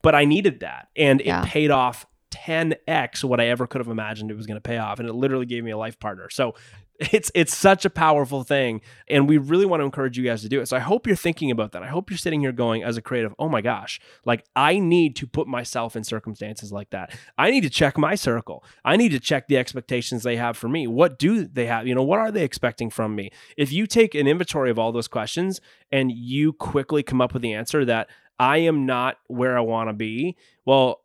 But 0.00 0.14
I 0.14 0.26
needed 0.26 0.60
that, 0.60 0.90
and 0.94 1.20
yeah. 1.20 1.42
it 1.42 1.48
paid 1.48 1.72
off 1.72 2.06
10x 2.44 3.24
what 3.24 3.40
I 3.40 3.46
ever 3.46 3.66
could 3.66 3.80
have 3.80 3.88
imagined 3.88 4.30
it 4.30 4.36
was 4.36 4.46
going 4.46 4.56
to 4.56 4.60
pay 4.60 4.78
off 4.78 4.98
and 4.98 5.08
it 5.08 5.12
literally 5.14 5.46
gave 5.46 5.64
me 5.64 5.70
a 5.70 5.78
life 5.78 5.98
partner. 5.98 6.28
So 6.30 6.54
it's 7.12 7.30
it's 7.34 7.54
such 7.54 7.84
a 7.84 7.90
powerful 7.90 8.42
thing 8.42 8.80
and 9.08 9.28
we 9.28 9.36
really 9.36 9.66
want 9.66 9.80
to 9.80 9.84
encourage 9.84 10.16
you 10.16 10.24
guys 10.24 10.42
to 10.42 10.48
do 10.48 10.60
it. 10.60 10.66
So 10.66 10.76
I 10.76 10.80
hope 10.80 11.06
you're 11.06 11.16
thinking 11.16 11.50
about 11.50 11.72
that. 11.72 11.82
I 11.82 11.88
hope 11.88 12.10
you're 12.10 12.18
sitting 12.18 12.40
here 12.40 12.52
going 12.52 12.82
as 12.82 12.96
a 12.96 13.02
creative, 13.02 13.34
"Oh 13.38 13.48
my 13.48 13.60
gosh, 13.60 14.00
like 14.24 14.44
I 14.54 14.78
need 14.78 15.16
to 15.16 15.26
put 15.26 15.46
myself 15.46 15.94
in 15.94 16.04
circumstances 16.04 16.72
like 16.72 16.90
that. 16.90 17.14
I 17.36 17.50
need 17.50 17.62
to 17.62 17.70
check 17.70 17.98
my 17.98 18.14
circle. 18.14 18.64
I 18.84 18.96
need 18.96 19.10
to 19.10 19.20
check 19.20 19.48
the 19.48 19.58
expectations 19.58 20.22
they 20.22 20.36
have 20.36 20.56
for 20.56 20.68
me. 20.68 20.86
What 20.86 21.18
do 21.18 21.44
they 21.44 21.66
have? 21.66 21.86
You 21.86 21.94
know, 21.94 22.02
what 22.02 22.18
are 22.18 22.32
they 22.32 22.44
expecting 22.44 22.90
from 22.90 23.14
me?" 23.14 23.30
If 23.56 23.72
you 23.72 23.86
take 23.86 24.14
an 24.14 24.26
inventory 24.26 24.70
of 24.70 24.78
all 24.78 24.92
those 24.92 25.08
questions 25.08 25.60
and 25.92 26.10
you 26.10 26.52
quickly 26.52 27.02
come 27.02 27.20
up 27.20 27.32
with 27.32 27.42
the 27.42 27.52
answer 27.52 27.84
that 27.84 28.08
I 28.38 28.58
am 28.58 28.86
not 28.86 29.18
where 29.28 29.56
I 29.56 29.62
want 29.62 29.88
to 29.88 29.94
be, 29.94 30.36
well, 30.64 31.02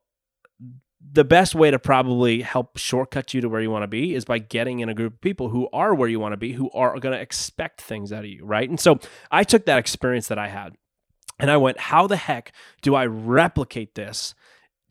the 1.14 1.24
best 1.24 1.56
way 1.56 1.72
to 1.72 1.80
probably 1.80 2.42
help 2.42 2.78
shortcut 2.78 3.34
you 3.34 3.42
to 3.42 3.50
where 3.50 3.62
you 3.62 3.72
want 3.72 3.84
to 3.84 3.88
be 3.88 4.16
is 4.16 4.26
by 4.26 4.40
getting 4.40 4.80
in 4.80 4.90
a 4.90 4.94
group 4.94 5.14
of 5.14 5.22
people 5.22 5.50
who 5.50 5.68
are 5.74 5.94
where 5.94 6.10
you 6.10 6.20
want 6.20 6.34
to 6.34 6.38
be, 6.38 6.54
who 6.54 6.70
are 6.72 6.98
going 7.00 7.16
to 7.16 7.22
expect 7.22 7.82
things 7.82 8.14
out 8.14 8.24
of 8.24 8.30
you, 8.30 8.46
right? 8.46 8.70
And 8.70 8.80
so 8.80 9.00
I 9.30 9.44
took 9.44 9.66
that 9.66 9.80
experience 9.80 10.28
that 10.28 10.40
I 10.40 10.48
had 10.48 10.74
and 11.40 11.50
I 11.50 11.58
went, 11.58 11.80
how 11.80 12.08
the 12.08 12.18
heck 12.18 12.54
do 12.82 12.96
I 12.96 13.06
replicate 13.06 13.96
this? 13.96 14.36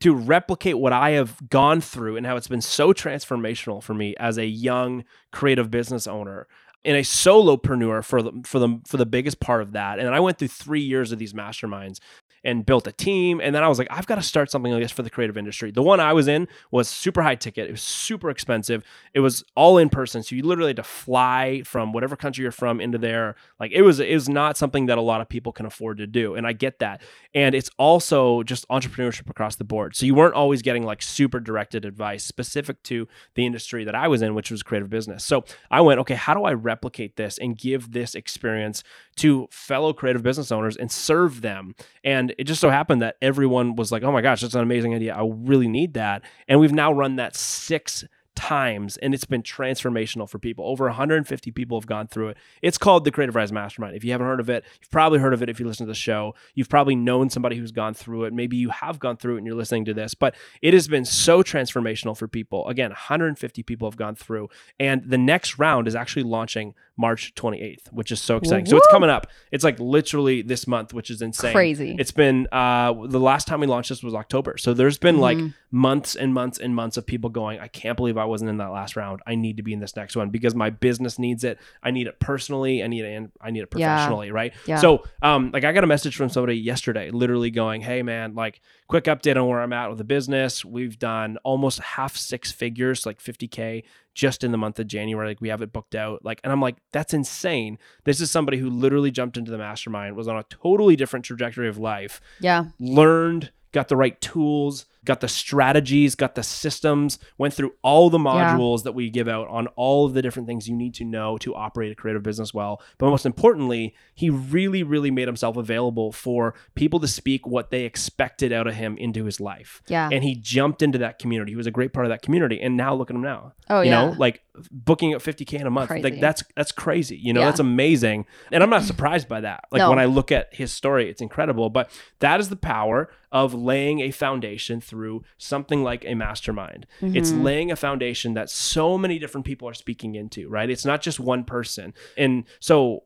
To 0.01 0.15
replicate 0.15 0.79
what 0.79 0.95
I 0.95 1.11
have 1.11 1.37
gone 1.51 1.83
through 1.83 2.17
and 2.17 2.27
how 2.27 2.37
it's 2.37 2.49
been 2.49 2.63
so 2.63 2.93
transformational 2.93 3.83
for 3.83 3.93
me 3.93 4.15
as 4.19 4.39
a 4.39 4.47
young 4.47 5.05
creative 5.31 5.71
business 5.71 6.07
owner 6.07 6.49
and 6.85 6.97
a 6.97 7.03
solopreneur 7.03 8.03
for 8.03 8.23
the 8.23 8.33
for 8.45 8.59
the 8.59 8.81
for 8.87 8.97
the 8.97 9.05
biggest 9.05 9.41
part 9.41 9.61
of 9.61 9.73
that. 9.73 9.99
And 9.99 10.09
I 10.09 10.21
went 10.21 10.39
through 10.39 10.49
three 10.49 10.81
years 10.81 11.13
of 11.13 11.19
these 11.19 11.35
masterminds 11.35 11.99
and 12.43 12.65
built 12.65 12.87
a 12.87 12.93
team. 12.93 13.41
And 13.43 13.55
then 13.55 13.63
I 13.63 13.69
was 13.69 13.79
like, 13.79 13.89
I've 13.91 14.07
got 14.07 14.15
to 14.17 14.23
start 14.23 14.51
something 14.51 14.73
like 14.73 14.83
this 14.83 14.93
for 14.93 15.03
the 15.03 15.11
creative 15.11 15.37
industry. 15.37 15.71
The 15.71 15.83
one 15.83 16.01
I 16.01 16.13
was 16.13 16.29
in 16.29 16.49
was 16.71 16.89
super 16.89 17.23
high 17.23 17.35
ticket. 17.35 17.69
It 17.69 17.73
was 17.73 17.83
super 17.83 18.31
expensive. 18.31 18.83
It 19.15 19.21
was 19.21 19.45
all 19.55 19.79
in 19.79 19.89
person. 19.89 20.23
So 20.23 20.35
you 20.35 20.43
literally 20.43 20.71
had 20.71 20.77
to 20.77 20.83
fly 20.83 21.63
from 21.65 21.93
whatever 21.93 22.17
country 22.17 22.43
you're 22.43 22.53
from 22.53 22.81
into 22.81 22.99
there. 22.99 23.37
Like 23.59 23.73
it 23.73 23.83
was, 23.83 24.01
it 24.01 24.15
was 24.15 24.29
not 24.29 24.57
something 24.57 24.87
that 24.87 24.99
a 24.99 25.03
lot 25.03 25.21
of 25.21 25.29
people 25.29 25.53
can 25.53 25.67
afford 25.67 25.99
to 25.99 26.07
do. 26.07 26.35
And 26.35 26.47
I 26.47 26.53
get 26.53 26.79
that. 26.79 27.03
And 27.35 27.55
it's 27.55 27.71
also 27.79 28.43
just 28.43 28.67
entrepreneurship 28.69 29.29
across 29.29 29.57
the 29.57 29.65
board. 29.65 29.95
So 29.95 30.07
you 30.07 30.15
weren't 30.15 30.35
always 30.35 30.63
getting 30.63 30.85
like 30.85 31.03
super 31.03 31.41
directed 31.41 31.85
advice 31.85 32.25
specific 32.25 32.83
to 32.85 33.07
the 33.35 33.45
industry 33.45 33.85
that 33.85 33.95
I 33.95 34.09
was 34.09 34.23
in, 34.23 34.35
which 34.35 34.51
was 34.51 34.63
creative 34.63 34.89
business. 34.89 35.25
So 35.25 35.45
I 35.71 35.81
went, 35.83 36.01
okay, 36.01 36.15
how 36.15 36.35
do 36.35 36.45
I 36.45 36.55
replicate 36.55 37.17
this 37.17 37.39
and 37.39 37.57
give 37.57 37.93
this 37.93 38.15
experience 38.15 38.83
to 39.21 39.49
fellow 39.51 39.93
creative 39.93 40.23
business 40.23 40.53
owners 40.53 40.77
and 40.77 40.91
serve 40.91 41.41
them? 41.41 41.75
And 42.05 42.35
it 42.39 42.45
just 42.45 42.61
so 42.61 42.71
happened 42.71 43.03
that 43.03 43.17
everyone 43.23 43.77
was 43.77 43.91
like, 43.91 44.03
oh 44.03 44.13
my 44.13 44.21
gosh, 44.21 44.41
that's 44.41 44.55
an 44.55 44.63
amazing 44.63 44.95
idea. 44.95 45.15
I 45.15 45.23
really 45.27 45.69
need 45.69 45.95
that. 45.95 46.23
And 46.49 46.61
we've 46.61 46.73
now 46.73 46.93
run 46.93 47.17
that 47.17 47.37
six 47.37 48.05
times 48.41 48.97
and 48.99 49.13
it's 49.13 49.27
been 49.27 49.43
transformational 49.43 50.29
for 50.29 50.39
people. 50.39 50.65
Over 50.65 50.87
150 50.87 51.51
people 51.51 51.79
have 51.79 51.87
gone 51.87 52.09
through 52.09 52.31
it. 52.31 52.39
It's 52.63 52.79
called 52.79 53.05
the 53.05 53.11
Creative 53.11 53.35
Rise 53.35 53.53
Mastermind. 53.53 53.95
If 53.95 54.03
you 54.03 54.13
haven't 54.13 54.27
heard 54.27 54.41
of 54.41 54.49
it, 54.49 54.65
you've 54.81 54.91
probably 54.91 55.19
heard 55.19 55.35
of 55.35 55.43
it 55.43 55.51
if 55.51 55.61
you 55.61 55.67
listen 55.67 55.85
to 55.87 55.91
the 55.91 55.95
show. 55.95 56.35
You've 56.55 56.71
probably 56.71 56.97
known 56.97 57.29
somebody 57.29 57.57
who's 57.57 57.71
gone 57.71 57.93
through 57.93 58.25
it. 58.25 58.33
Maybe 58.33 58.57
you 58.57 58.71
have 58.71 58.99
gone 58.99 59.19
through 59.19 59.35
it 59.35 59.39
and 59.39 59.47
you're 59.47 59.57
listening 59.57 59.85
to 59.87 59.95
this, 59.95 60.15
but 60.15 60.35
it 60.63 60.73
has 60.73 60.89
been 60.89 61.05
so 61.05 61.43
transformational 61.43 62.17
for 62.17 62.29
people. 62.29 62.67
Again, 62.69 62.91
150 62.91 63.63
people 63.63 63.91
have 63.91 63.99
gone 63.99 64.15
through 64.15 64.49
and 64.79 65.03
the 65.05 65.19
next 65.19 65.59
round 65.59 65.87
is 65.87 65.95
actually 65.95 66.23
launching 66.23 66.75
March 67.01 67.35
28th, 67.35 67.91
which 67.93 68.13
is 68.13 68.21
so 68.21 68.37
exciting. 68.37 68.67
Woo! 68.67 68.73
So 68.73 68.77
it's 68.77 68.87
coming 68.89 69.09
up. 69.09 69.27
It's 69.51 69.65
like 69.65 69.81
literally 69.81 70.43
this 70.43 70.67
month, 70.67 70.93
which 70.93 71.09
is 71.09 71.23
insane. 71.23 71.53
Crazy. 71.53 71.97
It's 71.99 72.13
been 72.13 72.47
uh 72.53 72.93
the 73.07 73.19
last 73.19 73.47
time 73.47 73.61
we 73.61 73.67
launched 73.67 73.89
this 73.89 74.03
was 74.03 74.15
October. 74.15 74.59
So 74.59 74.75
there's 74.75 74.99
been 74.99 75.17
mm-hmm. 75.17 75.45
like 75.47 75.55
months 75.71 76.15
and 76.15 76.35
months 76.35 76.59
and 76.59 76.75
months 76.77 76.99
of 76.99 77.07
people 77.07 77.31
going, 77.31 77.59
I 77.59 77.69
can't 77.69 77.97
believe 77.97 78.19
I 78.19 78.27
wasn't 78.27 78.51
in 78.51 78.59
that 78.59 78.71
last 78.71 78.97
round. 78.97 79.23
I 79.27 79.35
need 79.35 79.57
to 79.57 79.63
be 79.63 79.73
in 79.73 79.81
this 79.81 79.97
next 79.97 80.15
one 80.15 80.29
because 80.29 80.55
my 80.55 80.69
business 80.69 81.19
needs 81.19 81.43
it. 81.43 81.59
I 81.83 81.91
need 81.91 82.07
it 82.07 82.21
personally. 82.21 82.85
I 82.85 82.87
need 82.87 83.07
it 83.07 83.15
and 83.15 83.33
I 83.41 83.51
need 83.51 83.63
it 83.63 83.71
professionally, 83.71 84.27
yeah. 84.27 84.35
right? 84.35 84.53
Yeah. 84.67 84.77
So 84.77 85.05
um 85.23 85.51
like 85.55 85.65
I 85.65 85.73
got 85.73 85.85
a 85.85 85.89
message 85.89 86.17
from 86.17 86.29
somebody 86.29 86.57
yesterday 86.57 87.11
literally 87.11 87.51
going, 87.51 87.81
"Hey 87.81 88.03
man, 88.03 88.35
like 88.35 88.61
quick 88.91 89.05
update 89.05 89.37
on 89.37 89.47
where 89.47 89.61
I'm 89.61 89.73
at 89.73 89.89
with 89.89 89.99
the 89.99 90.05
business. 90.05 90.65
We've 90.65 90.99
done 90.99 91.39
almost 91.45 91.79
half 91.79 92.17
six 92.17 92.51
figures, 92.51 93.07
like 93.07 93.21
50k 93.21 93.85
just 94.15 94.43
in 94.43 94.51
the 94.51 94.59
month 94.59 94.81
of 94.81 94.89
January. 94.89 95.29
Like 95.29 95.41
we 95.41 95.49
have 95.49 95.63
it 95.63 95.73
booked 95.73 95.95
out. 95.95 96.25
Like, 96.25 96.41
and 96.43 96.53
I'm 96.53 96.61
like, 96.61 96.75
that's 96.91 97.15
insane. 97.15 97.79
This 98.03 98.21
is 98.21 98.33
somebody 98.33 98.59
who 98.59 98.69
literally 98.69 99.13
jumped 99.13 99.37
into 99.37 99.53
the 99.53 99.59
mastermind, 99.59 100.17
was 100.17 100.27
on 100.27 100.37
a 100.37 100.43
totally 100.43 100.97
different 100.97 101.25
trajectory 101.25 101.69
of 101.69 101.79
life. 101.79 102.21
Yeah. 102.41 102.65
Learned, 102.81 103.53
got 103.73 103.89
the 103.89 103.97
right 103.97 104.21
tools, 104.21 104.87
got 105.05 105.21
the 105.21 105.29
strategies, 105.29 106.15
got 106.15 106.35
the 106.35 106.43
systems, 106.43 107.19
went 107.39 107.55
through 107.55 107.73
all 107.83 108.11
the 108.11 108.19
modules 108.19 108.79
yeah. 108.79 108.85
that 108.85 108.93
we 108.93 109.11
give 109.11 109.29
out 109.29 109.49
on 109.49 109.67
all 109.69 110.07
of 110.07 110.15
the 110.15 110.23
different 110.23 110.47
things 110.47 110.69
you 110.69 110.77
need 110.77 110.95
to 110.95 111.05
know 111.05 111.39
to 111.39 111.55
operate 111.55 111.91
a 111.93 111.95
creative 111.95 112.23
business 112.23 112.53
well. 112.53 112.83
But 112.99 113.11
most 113.11 113.25
importantly, 113.25 113.95
he 114.15 114.29
really, 114.31 114.83
really 114.83 115.11
made 115.11 115.29
himself 115.29 115.57
available 115.57 116.13
for 116.13 116.55
people 116.75 117.01
to 117.01 117.09
speak 117.09 117.47
what 117.47 117.71
they 117.71 117.85
expected 117.85 118.53
out 118.53 118.67
of 118.67 118.75
him 118.75 118.97
into 118.99 119.25
his 119.25 119.41
life. 119.41 119.83
Yeah. 119.89 120.09
And 120.13 120.23
he 120.23 120.35
jumped 120.35 120.83
into 120.83 120.99
that 120.99 121.19
community. 121.19 121.53
He 121.53 121.57
was 121.57 121.67
a 121.67 121.73
great 121.73 121.93
part 121.93 122.07
of 122.07 122.11
that 122.11 122.23
community. 122.23 122.61
And 122.61 122.77
now 122.77 122.95
look 122.95 123.11
at 123.11 123.17
him 123.17 123.23
now. 123.23 123.55
Oh, 123.69 123.81
you 123.81 123.91
yeah. 123.91 124.07
know, 124.07 124.13
like 124.19 124.43
booking 124.71 125.13
at 125.13 125.21
50K 125.21 125.61
in 125.61 125.67
a 125.67 125.71
month. 125.71 125.89
Crazy. 125.89 126.03
Like 126.03 126.21
that's 126.21 126.43
that's 126.57 126.73
crazy. 126.73 127.17
You 127.17 127.33
know, 127.33 127.41
yeah. 127.41 127.47
that's 127.47 127.61
amazing. 127.61 128.27
And 128.53 128.63
I'm 128.63 128.71
not 128.71 128.83
surprised 128.83 129.29
by 129.29 129.41
that. 129.43 129.65
Like 129.71 129.81
no. 129.81 129.91
when 129.91 129.99
I 129.99 130.07
look 130.07 130.33
at 130.33 130.55
his 130.55 130.73
story, 130.73 131.09
it's 131.09 131.21
incredible. 131.21 131.71
But 131.71 131.91
that 132.21 132.41
is 132.41 132.49
the 132.49 132.57
power 132.57 133.11
of 133.33 133.55
laying 133.55 134.01
a 134.01 134.11
foundation 134.11 134.81
through 134.81 135.23
something 135.39 135.83
like 135.85 136.05
a 136.05 136.15
mastermind. 136.15 136.87
Mm-hmm. 137.01 137.17
It's 137.17 137.31
laying 137.33 137.71
a 137.71 137.77
foundation 137.77 138.35
that 138.35 138.51
so 138.51 138.99
many 138.99 139.19
different 139.19 139.47
people 139.47 139.69
are 139.69 139.75
speaking 139.75 140.15
into, 140.17 140.49
right? 140.49 140.69
It's 140.69 140.85
not 140.85 141.01
just 141.01 141.21
one 141.21 141.45
person. 141.45 141.95
And 142.17 142.45
so 142.59 143.05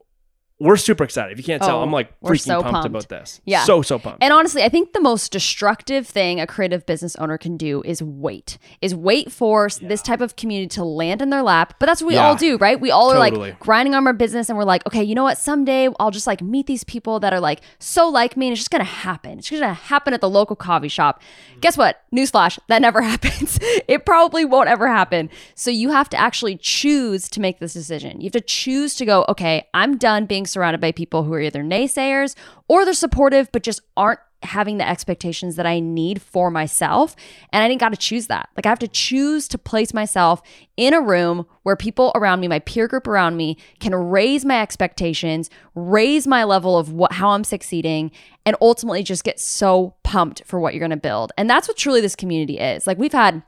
we're 0.57 0.77
super 0.77 1.03
excited. 1.03 1.33
If 1.33 1.37
you 1.37 1.43
can't 1.43 1.61
tell, 1.61 1.79
Oh, 1.79 1.83
I'm 1.83 1.91
like 1.91 2.17
freaking 2.21 2.39
so 2.39 2.61
pumped, 2.61 2.71
pumped. 2.71 2.87
about 2.87 3.09
this. 3.09 3.41
Yeah. 3.43 3.65
So, 3.65 3.81
so 3.81 3.99
pumped. 3.99 4.23
And 4.23 4.31
honestly, 4.31 4.63
I 4.63 4.69
think 4.69 4.93
the 4.93 5.01
most 5.01 5.33
destructive 5.33 6.07
thing 6.07 6.39
a 6.39 6.47
creative 6.47 6.85
business 6.85 7.15
owner 7.17 7.37
can 7.37 7.57
do 7.57 7.81
is 7.83 8.01
wait. 8.01 8.57
Is 8.81 8.95
wait 8.95 9.33
for 9.33 9.65
s 9.65 9.79
this 9.79 10.01
type 10.01 10.21
of 10.21 10.37
community 10.37 10.69
to 10.75 10.85
land 10.85 11.21
in 11.21 11.29
their 11.29 11.41
lap. 11.43 11.73
But 11.77 11.87
that's 11.87 12.01
what 12.01 12.07
we 12.07 12.13
Yeah. 12.15 12.27
all 12.27 12.35
do, 12.37 12.55
right? 12.57 12.79
We 12.79 12.89
all 12.89 13.11
are 13.11 13.19
like 13.19 13.59
grinding 13.59 13.95
on 13.95 14.07
our 14.07 14.13
business 14.13 14.47
and 14.47 14.57
we're 14.57 14.63
like, 14.63 14.85
okay, 14.87 15.03
you 15.03 15.13
know 15.13 15.23
what? 15.23 15.37
Someday 15.37 15.89
I'll 15.99 16.11
just 16.11 16.25
like 16.27 16.41
meet 16.41 16.67
these 16.67 16.85
people 16.85 17.19
that 17.19 17.33
are 17.33 17.41
like 17.41 17.59
so 17.79 18.07
like 18.07 18.37
me 18.37 18.47
and 18.47 18.53
it's 18.53 18.61
just 18.61 18.71
gonna 18.71 18.85
happen. 18.85 19.39
It's 19.39 19.49
gonna 19.51 19.73
happen 19.73 20.13
at 20.13 20.21
the 20.21 20.29
local 20.29 20.55
coffee 20.55 20.87
shop. 20.87 21.21
Mm. 21.57 21.61
Guess 21.61 21.77
what? 21.77 22.01
Newsflash, 22.15 22.59
that 22.69 22.81
never 22.81 23.01
happens. 23.11 23.59
it 23.89 24.05
probably 24.05 24.45
won't 24.45 24.69
ever 24.69 24.87
happen. 24.87 25.29
So 25.53 25.69
you 25.69 25.91
have 25.91 26.07
to 26.11 26.17
actually 26.17 26.55
choose 26.55 27.27
to 27.29 27.41
make 27.41 27.59
this 27.59 27.73
decision. 27.73 28.21
You 28.21 28.27
have 28.27 28.31
to 28.33 28.41
choose 28.41 28.95
to 28.95 29.05
go, 29.05 29.25
okay, 29.27 29.67
I'm 29.73 29.97
done 29.97 30.25
being 30.25 30.44
surrounded 30.47 30.81
by 30.81 30.91
people 30.91 31.23
who 31.23 31.33
are 31.33 31.41
either 31.41 31.63
naysayers 31.63 32.35
or 32.67 32.85
they're 32.85 32.93
supportive 32.93 33.51
but 33.51 33.63
just 33.63 33.81
aren't 33.97 34.19
having 34.45 34.77
the 34.77 34.87
expectations 34.87 35.55
that 35.55 35.65
I 35.65 35.79
need 35.79 36.21
for 36.21 36.49
myself. 36.49 37.15
And 37.51 37.63
I 37.63 37.67
didn't 37.67 37.81
got 37.81 37.89
to 37.89 37.97
choose 37.97 38.27
that. 38.27 38.49
Like 38.55 38.65
I 38.65 38.69
have 38.69 38.79
to 38.79 38.87
choose 38.87 39.47
to 39.49 39.57
place 39.57 39.93
myself 39.93 40.41
in 40.77 40.93
a 40.93 41.01
room 41.01 41.45
where 41.63 41.75
people 41.75 42.11
around 42.15 42.39
me, 42.39 42.47
my 42.47 42.59
peer 42.59 42.87
group 42.87 43.07
around 43.07 43.37
me, 43.37 43.57
can 43.79 43.93
raise 43.93 44.45
my 44.45 44.61
expectations, 44.61 45.49
raise 45.73 46.27
my 46.27 46.43
level 46.43 46.77
of 46.77 46.91
what 46.91 47.13
how 47.13 47.29
I'm 47.29 47.43
succeeding, 47.43 48.11
and 48.45 48.55
ultimately 48.61 49.03
just 49.03 49.23
get 49.23 49.39
so 49.39 49.95
pumped 50.03 50.43
for 50.45 50.59
what 50.59 50.73
you're 50.73 50.81
gonna 50.81 50.97
build. 50.97 51.31
And 51.37 51.49
that's 51.49 51.67
what 51.67 51.77
truly 51.77 52.01
this 52.01 52.15
community 52.15 52.59
is. 52.59 52.87
Like 52.87 52.97
we've 52.97 53.13
had 53.13 53.43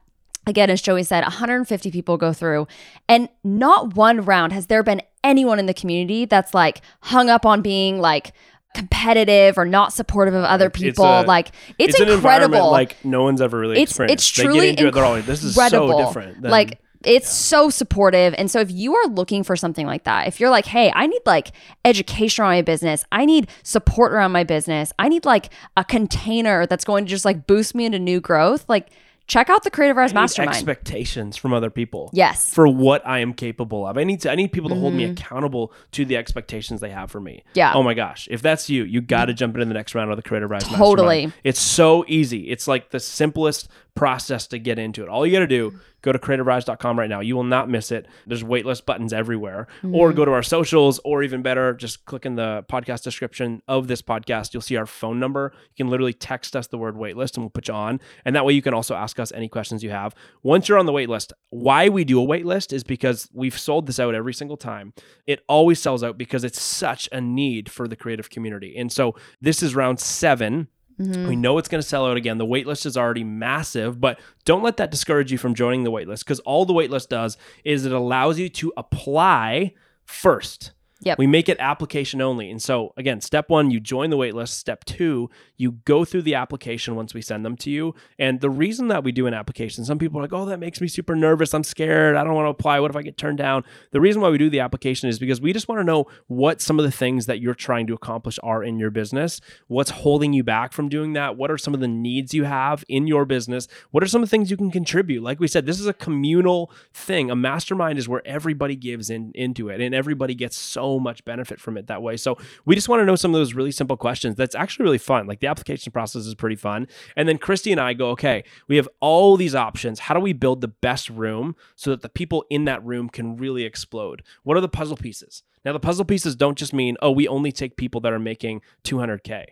again, 0.45 0.69
as 0.69 0.81
Joey 0.81 1.03
said, 1.03 1.23
150 1.23 1.91
people 1.91 2.17
go 2.17 2.33
through, 2.33 2.67
and 3.07 3.29
not 3.43 3.95
one 3.95 4.21
round 4.21 4.53
has 4.53 4.67
there 4.67 4.81
been 4.83 5.01
anyone 5.27 5.59
in 5.59 5.65
the 5.65 5.73
community 5.73 6.25
that's 6.25 6.53
like 6.53 6.81
hung 7.01 7.29
up 7.29 7.45
on 7.45 7.61
being 7.61 7.99
like 7.99 8.33
competitive 8.73 9.57
or 9.57 9.65
not 9.65 9.91
supportive 9.93 10.33
of 10.33 10.43
other 10.43 10.67
It's 10.67 10.79
people. 10.79 11.05
a- 11.05 11.23
like 11.23 11.51
it's, 11.79 11.99
environment 11.99 12.23
incredible. 12.53 12.71
like 12.71 12.95
no 13.03 13.23
one's 13.23 13.41
ever 13.41 13.57
really 13.59 13.81
it's 13.81 13.91
experienced. 13.91 14.13
it's 14.13 14.27
truly 14.29 14.69
it, 14.69 14.93
they're 14.93 15.03
all 15.05 15.11
like, 15.13 15.25
this 15.25 15.43
is 15.43 15.55
so 15.55 15.63
incredible. 15.63 15.97
different. 16.05 16.41
than- 16.41 16.51
like 16.51 16.79
it's 17.05 17.29
so 17.31 17.69
supportive. 17.69 18.33
And 18.37 18.49
so 18.49 18.59
if 18.59 18.71
you 18.71 18.95
are 18.95 19.07
looking 19.07 19.43
for 19.43 19.55
something 19.55 19.85
like 19.85 20.03
that, 20.05 20.27
if 20.27 20.39
you're 20.39 20.49
like, 20.49 20.65
hey, 20.65 20.91
I 20.93 21.05
need 21.07 21.21
like 21.25 21.51
education 21.85 22.41
around 22.43 22.53
my 22.53 22.61
business, 22.63 23.05
I 23.11 23.23
need 23.25 23.49
support 23.63 24.11
around 24.11 24.31
my 24.31 24.43
business, 24.43 24.91
I 24.97 25.07
need 25.07 25.23
like 25.23 25.49
a 25.77 25.83
container 25.85 26.65
that's 26.65 26.83
going 26.83 27.05
to 27.05 27.09
just 27.09 27.23
like 27.23 27.45
boost 27.47 27.75
me 27.75 27.85
into 27.85 27.99
new 27.99 28.19
growth, 28.19 28.65
like 28.67 28.89
check 29.27 29.49
out 29.49 29.63
the 29.63 29.69
Creative 29.71 29.95
Rise 29.97 30.13
Mastermind. 30.13 30.55
expectations 30.55 31.35
from 31.37 31.53
other 31.53 31.69
people. 31.69 32.09
yes. 32.13 32.53
For 32.53 32.67
what 32.67 33.05
I 33.05 33.19
am 33.19 33.33
capable 33.33 33.85
of. 33.85 33.97
I 33.97 34.03
need 34.03 34.21
to 34.21 34.31
I 34.31 34.35
need 34.35 34.51
people 34.51 34.69
to 34.69 34.75
hold 34.75 34.93
me 34.93 35.05
Mhm. 35.05 35.11
accountable 35.11 35.73
to 35.91 36.05
the 36.05 36.15
expectations 36.17 36.79
they 36.81 36.89
have 36.89 37.11
for 37.11 37.19
me. 37.19 37.43
Yeah. 37.53 37.73
Oh 37.75 37.83
my 37.83 37.93
gosh. 37.93 38.27
If 38.31 38.41
that's 38.41 38.69
you, 38.69 38.83
you 38.83 39.01
got 39.01 39.25
to 39.25 39.33
jump 39.33 39.55
into 39.55 39.65
the 39.65 39.73
next 39.73 39.93
round 39.95 40.11
of 40.11 40.17
the 40.17 40.23
Creative 40.23 40.49
Rise 40.49 40.63
Totally. 40.63 41.25
Mastermind. 41.27 41.33
It's 41.43 41.59
so 41.59 42.05
easy. 42.07 42.49
It's 42.49 42.67
like 42.67 42.91
the 42.91 42.99
simplest 42.99 43.67
process 43.97 44.45
to 44.47 44.59
get 44.59 44.77
into 44.77 45.01
it. 45.01 45.09
All 45.09 45.25
you 45.25 45.33
got 45.33 45.39
to 45.39 45.47
do, 45.47 45.71
mm-hmm. 45.71 45.79
go 46.03 46.11
to 46.11 46.19
creativerise.com 46.19 46.99
right 46.99 47.09
now. 47.09 47.19
You 47.19 47.35
will 47.35 47.43
not 47.43 47.67
miss 47.67 47.91
it. 47.91 48.07
There's 48.27 48.43
waitlist 48.43 48.85
buttons 48.85 49.11
everywhere. 49.11 49.67
Or 49.83 50.09
mm-hmm. 50.09 50.17
go 50.17 50.23
to 50.23 50.31
our 50.31 50.43
socials, 50.43 50.99
or 51.03 51.23
even 51.23 51.41
better, 51.41 51.73
just 51.73 52.05
click 52.05 52.25
in 52.25 52.35
the 52.35 52.63
podcast 52.69 53.03
description 53.03 53.63
of 53.67 53.87
this 53.87 54.03
podcast. 54.03 54.53
You'll 54.53 54.61
see 54.61 54.77
our 54.77 54.85
phone 54.85 55.19
number. 55.19 55.51
You 55.53 55.83
can 55.83 55.89
literally 55.89 56.13
text 56.13 56.55
us 56.55 56.67
the 56.67 56.77
word 56.77 56.95
waitlist 56.95 57.35
and 57.35 57.43
we'll 57.43 57.49
put 57.49 57.67
you 57.67 57.73
on. 57.73 57.99
And 58.23 58.35
that 58.35 58.45
way 58.45 58.53
you 58.53 58.61
can 58.61 58.75
also 58.75 58.95
ask 58.95 59.19
us 59.19 59.31
any 59.31 59.49
questions 59.49 59.83
you 59.83 59.89
have. 59.89 60.13
Once 60.43 60.69
you're 60.69 60.77
on 60.77 60.85
the 60.85 60.93
waitlist, 60.93 61.33
why 61.49 61.89
we 61.89 62.03
do 62.03 62.21
a 62.21 62.25
waitlist 62.25 62.71
is 62.71 62.83
because 62.83 63.27
we've 63.33 63.57
sold 63.57 63.87
this 63.87 63.99
out 63.99 64.13
every 64.13 64.33
single 64.33 64.57
time. 64.57 64.93
It 65.25 65.43
always 65.49 65.81
sells 65.81 66.03
out 66.03 66.19
because 66.19 66.43
it's 66.43 66.61
such 66.61 67.09
a 67.11 67.19
need 67.19 67.71
for 67.71 67.87
the 67.87 67.95
creative 67.95 68.29
community. 68.29 68.77
And 68.77 68.91
so 68.91 69.15
this 69.41 69.63
is 69.63 69.75
round 69.75 69.99
seven. 69.99 70.67
Mhm. 70.99 71.27
We 71.27 71.35
know 71.35 71.57
it's 71.57 71.67
going 71.67 71.81
to 71.81 71.87
sell 71.87 72.07
out 72.07 72.17
again. 72.17 72.37
The 72.37 72.45
waitlist 72.45 72.85
is 72.85 72.97
already 72.97 73.23
massive, 73.23 74.01
but 74.01 74.19
don't 74.45 74.63
let 74.63 74.77
that 74.77 74.89
discourage 74.91 75.31
you 75.31 75.37
from 75.37 75.53
joining 75.53 75.83
the 75.83 75.91
waitlist 75.91 76.19
because 76.19 76.39
all 76.39 76.65
the 76.65 76.73
waitlist 76.73 77.09
does 77.09 77.37
is 77.63 77.85
it 77.85 77.91
allows 77.91 78.39
you 78.39 78.49
to 78.49 78.73
apply 78.77 79.73
first. 80.05 80.71
Yep. 81.01 81.19
We 81.19 81.27
make 81.27 81.47
it 81.47 81.57
application 81.59 82.21
only. 82.21 82.49
And 82.49 82.61
so, 82.61 82.93
again, 82.97 83.21
step 83.21 83.49
one, 83.49 83.69
you 83.69 83.79
join 83.79 84.09
the 84.09 84.17
waitlist. 84.17 84.49
Step 84.49 84.83
two, 84.83 85.29
you 85.55 85.73
go 85.85 86.03
through 86.03 86.23
the 86.23 86.33
application 86.33 86.95
once 86.95 87.13
we 87.13 87.21
send 87.21 87.45
them 87.45 87.55
to 87.57 87.69
you. 87.69 87.93
And 88.17 88.41
the 88.41 88.49
reason 88.49 88.87
that 88.87 89.03
we 89.03 89.11
do 89.11 89.27
an 89.27 89.33
application, 89.33 89.85
some 89.85 89.99
people 89.99 90.19
are 90.19 90.23
like, 90.23 90.33
oh, 90.33 90.45
that 90.45 90.59
makes 90.59 90.81
me 90.81 90.87
super 90.87 91.15
nervous. 91.15 91.53
I'm 91.53 91.63
scared. 91.63 92.15
I 92.15 92.23
don't 92.23 92.33
want 92.33 92.47
to 92.47 92.49
apply. 92.49 92.79
What 92.79 92.89
if 92.89 92.97
I 92.97 93.03
get 93.03 93.15
turned 93.15 93.37
down? 93.37 93.63
The 93.91 94.01
reason 94.01 94.21
why 94.21 94.29
we 94.29 94.39
do 94.39 94.49
the 94.49 94.59
application 94.59 95.07
is 95.07 95.19
because 95.19 95.39
we 95.39 95.53
just 95.53 95.67
want 95.67 95.79
to 95.79 95.83
know 95.83 96.07
what 96.25 96.61
some 96.61 96.79
of 96.79 96.85
the 96.85 96.91
things 96.91 97.27
that 97.27 97.39
you're 97.39 97.53
trying 97.53 97.85
to 97.87 97.93
accomplish 97.93 98.39
are 98.41 98.63
in 98.63 98.79
your 98.79 98.89
business. 98.89 99.39
What's 99.67 99.91
holding 99.91 100.33
you 100.33 100.43
back 100.43 100.73
from 100.73 100.89
doing 100.89 101.13
that? 101.13 101.37
What 101.37 101.51
are 101.51 101.59
some 101.59 101.75
of 101.75 101.79
the 101.79 101.87
needs 101.87 102.33
you 102.33 102.45
have 102.45 102.83
in 102.89 103.05
your 103.05 103.25
business? 103.25 103.67
What 103.91 104.03
are 104.03 104.07
some 104.07 104.23
of 104.23 104.29
the 104.29 104.31
things 104.31 104.49
you 104.49 104.57
can 104.57 104.71
contribute? 104.71 105.21
Like 105.21 105.39
we 105.39 105.47
said, 105.47 105.67
this 105.67 105.79
is 105.79 105.85
a 105.85 105.93
communal 105.93 106.71
thing. 106.91 107.29
A 107.29 107.35
mastermind 107.35 107.99
is 107.99 108.09
where 108.09 108.25
everybody 108.25 108.75
gives 108.75 109.11
in 109.11 109.31
into 109.35 109.69
it 109.69 109.79
and 109.79 109.93
everybody 109.93 110.33
gets 110.33 110.57
so 110.57 110.86
much 110.99 111.23
benefit 111.25 111.59
from 111.59 111.77
it 111.77 111.87
that 111.87 112.01
way. 112.01 112.17
So 112.17 112.37
we 112.65 112.75
just 112.75 112.89
want 112.89 113.01
to 113.01 113.05
know 113.05 113.15
some 113.15 113.33
of 113.33 113.39
those 113.39 113.53
really 113.53 113.71
simple 113.71 113.97
questions. 113.97 114.35
That's 114.35 114.55
actually 114.55 114.83
really 114.83 114.97
fun. 114.97 115.27
Like 115.27 115.39
the 115.39 115.47
application 115.47 115.91
process 115.91 116.25
is 116.25 116.35
pretty 116.35 116.55
fun. 116.55 116.87
And 117.15 117.27
then 117.27 117.37
Christy 117.37 117.71
and 117.71 117.81
I 117.81 117.93
go, 117.93 118.09
okay, 118.11 118.43
we 118.67 118.77
have 118.77 118.89
all 118.99 119.37
these 119.37 119.55
options. 119.55 119.99
How 119.99 120.13
do 120.13 120.19
we 120.19 120.33
build 120.33 120.61
the 120.61 120.67
best 120.67 121.09
room 121.09 121.55
so 121.75 121.89
that 121.91 122.01
the 122.01 122.09
people 122.09 122.45
in 122.49 122.65
that 122.65 122.83
room 122.83 123.09
can 123.09 123.37
really 123.37 123.63
explode? 123.63 124.23
What 124.43 124.57
are 124.57 124.61
the 124.61 124.69
puzzle 124.69 124.97
pieces? 124.97 125.43
Now, 125.65 125.73
the 125.73 125.79
puzzle 125.79 126.05
pieces 126.05 126.35
don't 126.35 126.57
just 126.57 126.73
mean, 126.73 126.95
oh, 127.01 127.11
we 127.11 127.27
only 127.27 127.51
take 127.51 127.75
people 127.75 127.99
that 128.01 128.13
are 128.13 128.19
making 128.19 128.61
200K 128.85 129.47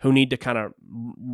who 0.00 0.12
need 0.12 0.30
to 0.30 0.36
kind 0.36 0.58
of 0.58 0.72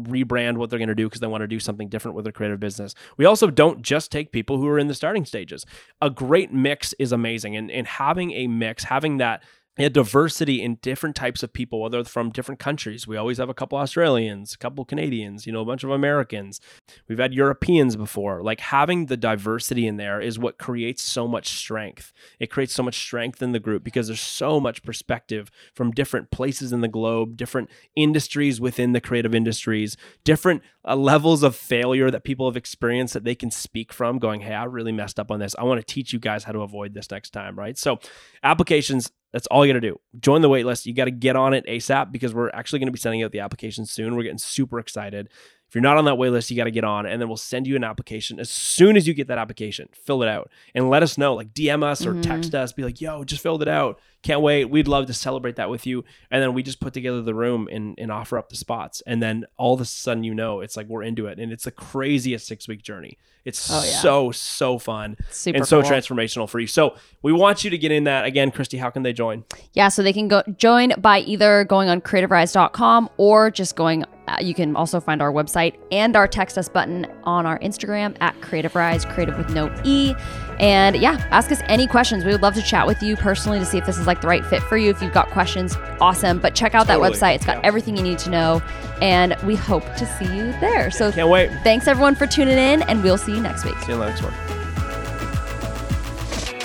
rebrand 0.09 0.57
what 0.57 0.71
they're 0.71 0.79
going 0.79 0.89
to 0.89 0.95
do 0.95 1.07
because 1.07 1.21
they 1.21 1.27
want 1.27 1.43
to 1.43 1.49
do 1.49 1.61
something 1.61 1.89
different 1.89 2.15
with 2.15 2.25
their 2.25 2.33
creative 2.33 2.61
business. 2.61 2.95
We 3.17 3.25
also 3.25 3.51
don't 3.51 3.83
just 3.83 4.11
take 4.11 4.33
people 4.33 4.59
who 4.59 4.67
are 4.69 4.79
in 4.79 4.89
the 4.89 4.95
starting 4.95 5.25
stages. 5.25 5.65
A 6.03 6.11
great 6.11 6.53
mix 6.53 6.93
is 6.99 7.13
amazing. 7.13 7.57
And, 7.57 7.71
and 7.71 7.87
having 7.87 8.33
a 8.33 8.47
mix, 8.47 8.85
having 8.85 9.19
that 9.19 9.43
a 9.79 9.91
diversity 9.91 10.63
in 10.63 10.77
different 10.77 11.15
types 11.15 11.43
of 11.43 11.53
people, 11.53 11.81
whether 11.81 12.03
from 12.05 12.31
different 12.31 12.59
countries. 12.59 13.07
We 13.07 13.17
always 13.17 13.39
have 13.39 13.49
a 13.49 13.55
couple 13.55 13.77
Australians, 13.79 14.55
a 14.55 14.59
couple 14.59 14.85
Canadians, 14.85 15.47
you 15.47 15.53
know, 15.53 15.61
a 15.61 15.67
bunch 15.67 15.85
of 15.85 15.91
Americans. 15.91 16.61
We've 17.09 17.19
had 17.19 17.35
Europeans 17.35 17.95
before. 17.97 18.43
Like 18.43 18.61
having 18.61 19.07
the 19.07 19.17
diversity 19.17 19.87
in 19.87 19.97
there 19.97 20.21
is 20.21 20.39
what 20.39 20.59
creates 20.59 21.03
so 21.03 21.29
much 21.29 21.49
strength. 21.49 22.13
It 22.41 22.51
creates 22.51 22.73
so 22.73 22.83
much 22.83 22.97
strength 22.97 23.43
in 23.43 23.53
the 23.53 23.61
group 23.61 23.85
because 23.85 24.07
there's 24.07 24.21
so 24.21 24.59
much 24.61 24.83
perspective 24.83 25.51
from 25.75 25.91
different 25.91 26.31
places 26.31 26.73
in 26.73 26.81
the 26.81 26.89
globe, 26.89 27.37
different 27.37 27.69
industries 27.95 28.61
within 28.61 28.93
the 28.93 29.01
creative 29.01 29.35
industries, 29.35 29.97
different 30.25 30.63
uh, 30.87 30.97
levels 30.97 31.43
of 31.43 31.55
failure 31.55 32.11
that 32.11 32.25
people 32.25 32.49
have 32.49 32.57
experienced 32.57 33.13
that 33.13 33.25
they 33.25 33.35
can 33.35 33.51
speak 33.51 33.93
from, 33.93 34.19
going, 34.19 34.41
Hey, 34.41 34.55
I 34.55 34.65
really 34.65 34.93
messed 34.93 35.21
up 35.21 35.31
on 35.31 35.41
this. 35.41 35.55
I 35.59 35.65
want 35.65 35.81
to 35.81 35.95
teach 35.95 36.13
you 36.13 36.19
guys 36.19 36.45
how 36.45 36.53
to 36.53 36.61
avoid 36.61 36.95
this 36.95 37.11
next 37.11 37.31
time, 37.31 37.59
right? 37.59 37.77
So, 37.77 37.99
applications 38.43 39.11
that's 39.37 39.47
all 39.49 39.67
you 39.67 39.73
got 39.75 39.81
to 39.81 39.87
do. 39.87 40.01
Join 40.19 40.41
the 40.41 40.49
waitlist. 40.49 40.87
You 40.87 40.95
got 40.95 41.05
to 41.05 41.11
get 41.11 41.37
on 41.37 41.53
it 41.53 41.67
ASAP 41.67 42.11
because 42.11 42.33
we're 42.33 42.49
actually 42.55 42.79
going 42.79 42.87
to 42.87 42.93
be 42.93 42.99
sending 42.99 43.23
out 43.23 43.33
the 43.33 43.41
application 43.41 43.85
soon. 43.85 44.17
We're 44.17 44.23
getting 44.23 44.39
super 44.39 44.79
excited. 44.79 45.29
If 45.69 45.75
you're 45.75 45.83
not 45.83 45.97
on 45.97 46.05
that 46.05 46.15
waitlist, 46.15 46.49
you 46.51 46.57
got 46.57 46.65
to 46.65 46.71
get 46.71 46.85
on, 46.85 47.07
and 47.07 47.21
then 47.21 47.29
we'll 47.29 47.37
send 47.37 47.67
you 47.67 47.75
an 47.75 47.83
application 47.83 48.39
as 48.39 48.49
soon 48.49 48.97
as 48.97 49.09
you 49.09 49.15
get 49.15 49.27
that 49.29 49.39
application. 49.39 49.89
Fill 49.93 50.23
it 50.23 50.29
out 50.29 50.49
and 50.75 50.89
let 50.89 51.03
us 51.03 51.19
know. 51.19 51.35
Like 51.35 51.53
DM 51.55 51.83
us 51.83 52.07
or 52.07 52.15
Mhm. 52.15 52.23
text 52.23 52.55
us. 52.55 52.73
Be 52.73 52.85
like, 52.85 53.01
"Yo, 53.01 53.25
just 53.25 53.43
filled 53.43 53.63
it 53.63 53.69
out. 53.69 53.99
Can't 54.23 54.41
wait. 54.43 54.67
We'd 54.67 54.87
love 54.87 55.07
to 55.07 55.13
celebrate 55.13 55.57
that 55.57 55.69
with 55.69 55.85
you." 55.85 56.05
And 56.31 56.41
then 56.41 56.55
we 56.55 56.63
just 56.63 56.79
put 56.81 56.95
together 56.95 57.21
the 57.21 57.35
room 57.35 57.69
and, 57.71 57.97
and 57.99 58.13
offer 58.13 58.39
up 58.39 58.49
the 58.49 58.57
spots. 58.57 59.03
And 59.09 59.21
then 59.21 59.45
all 59.57 59.75
of 59.75 59.81
a 59.81 59.85
sudden, 59.85 60.23
you 60.23 60.35
know, 60.35 60.61
it's 60.61 60.77
like 60.77 60.87
we're 60.87 61.03
into 61.03 61.27
it, 61.27 61.41
and 61.41 61.51
it's 61.53 61.65
the 61.65 61.73
craziest 61.73 62.47
six 62.47 62.69
week 62.69 62.83
journey. 62.83 63.19
It's 63.45 63.69
Oh, 63.71 63.75
yeah. 63.85 63.91
so 63.99 64.31
so 64.31 64.79
fun 64.79 65.17
Super 65.31 65.59
and 65.59 65.67
so 65.67 65.83
cool. 65.83 65.91
transformational 65.91 66.49
for 66.49 66.61
you. 66.61 66.67
So 66.69 66.95
we 67.23 67.33
want 67.33 67.65
you 67.65 67.71
to 67.71 67.79
get 67.79 67.91
in 67.91 68.05
that 68.05 68.25
again, 68.25 68.51
Christy. 68.53 68.79
How 68.79 68.91
can 68.91 69.03
they 69.03 69.13
join? 69.13 69.45
Yeah, 69.73 69.89
so 69.89 70.03
they 70.05 70.13
can 70.13 70.29
go 70.29 70.43
join 70.59 70.93
by 70.99 71.21
either 71.21 71.65
going 71.65 71.89
on 71.89 72.01
creativerise.com 72.01 73.11
or 73.17 73.51
just 73.51 73.75
going. 73.77 74.05
Uh, 74.29 74.37
you 74.41 74.55
can 74.55 74.75
also 74.77 75.01
find 75.01 75.23
our 75.23 75.33
website 75.33 75.77
and 75.91 76.17
our 76.17 76.27
text 76.27 76.59
us 76.59 76.69
button 76.69 77.07
on 77.25 77.47
our 77.47 77.59
Instagram 77.61 78.17
at 78.21 78.41
Creative 78.41 78.75
Rise, 78.75 79.05
creative 79.05 79.37
with 79.39 79.51
no 79.51 79.75
e. 79.85 80.15
And 80.59 80.97
yeah, 80.97 81.27
ask 81.31 81.53
us 81.53 81.61
any 81.67 81.87
questions. 81.87 82.25
We 82.25 82.33
would 82.33 82.43
love 82.43 82.55
to 82.55 82.63
chat 82.63 82.87
with 82.87 83.03
you 83.03 83.17
personally 83.17 83.59
to 83.59 83.65
see 83.65 83.79
if 83.79 83.87
this 83.87 83.99
is 83.99 84.07
like 84.07 84.21
the 84.21 84.27
right 84.27 84.45
fit 84.47 84.63
for 84.63 84.77
you. 84.77 84.91
If 84.91 85.03
you've 85.03 85.13
got 85.13 85.29
questions, 85.29 85.77
awesome. 86.01 86.39
But 86.39 86.55
check 86.55 86.75
out 86.75 86.87
Totally, 86.87 87.11
that 87.11 87.17
website; 87.17 87.35
it's 87.37 87.47
got 87.47 87.59
yeah. 87.59 87.67
everything 87.67 87.97
you 87.97 88.03
need 88.03 88.19
to 88.21 88.31
know. 88.31 88.63
And 89.03 89.37
we 89.45 89.55
hope 89.55 89.85
to 89.97 90.07
see 90.19 90.25
you 90.25 90.53
there. 90.61 90.91
So 90.91 91.13
Can't 91.13 91.29
wait. 91.29 91.51
thanks 91.63 91.87
everyone 91.87 92.15
for 92.15 92.27
tuning 92.27 92.57
in, 92.57 92.83
and 92.83 93.03
we'll 93.03 93.19
see 93.19 93.35
you 93.35 93.41
next 93.41 93.65
week. 93.65 93.77
See 93.81 93.89
you 93.89 93.95
in 93.95 94.01
the 94.01 94.07
next 94.07 94.23
one. 94.23 94.56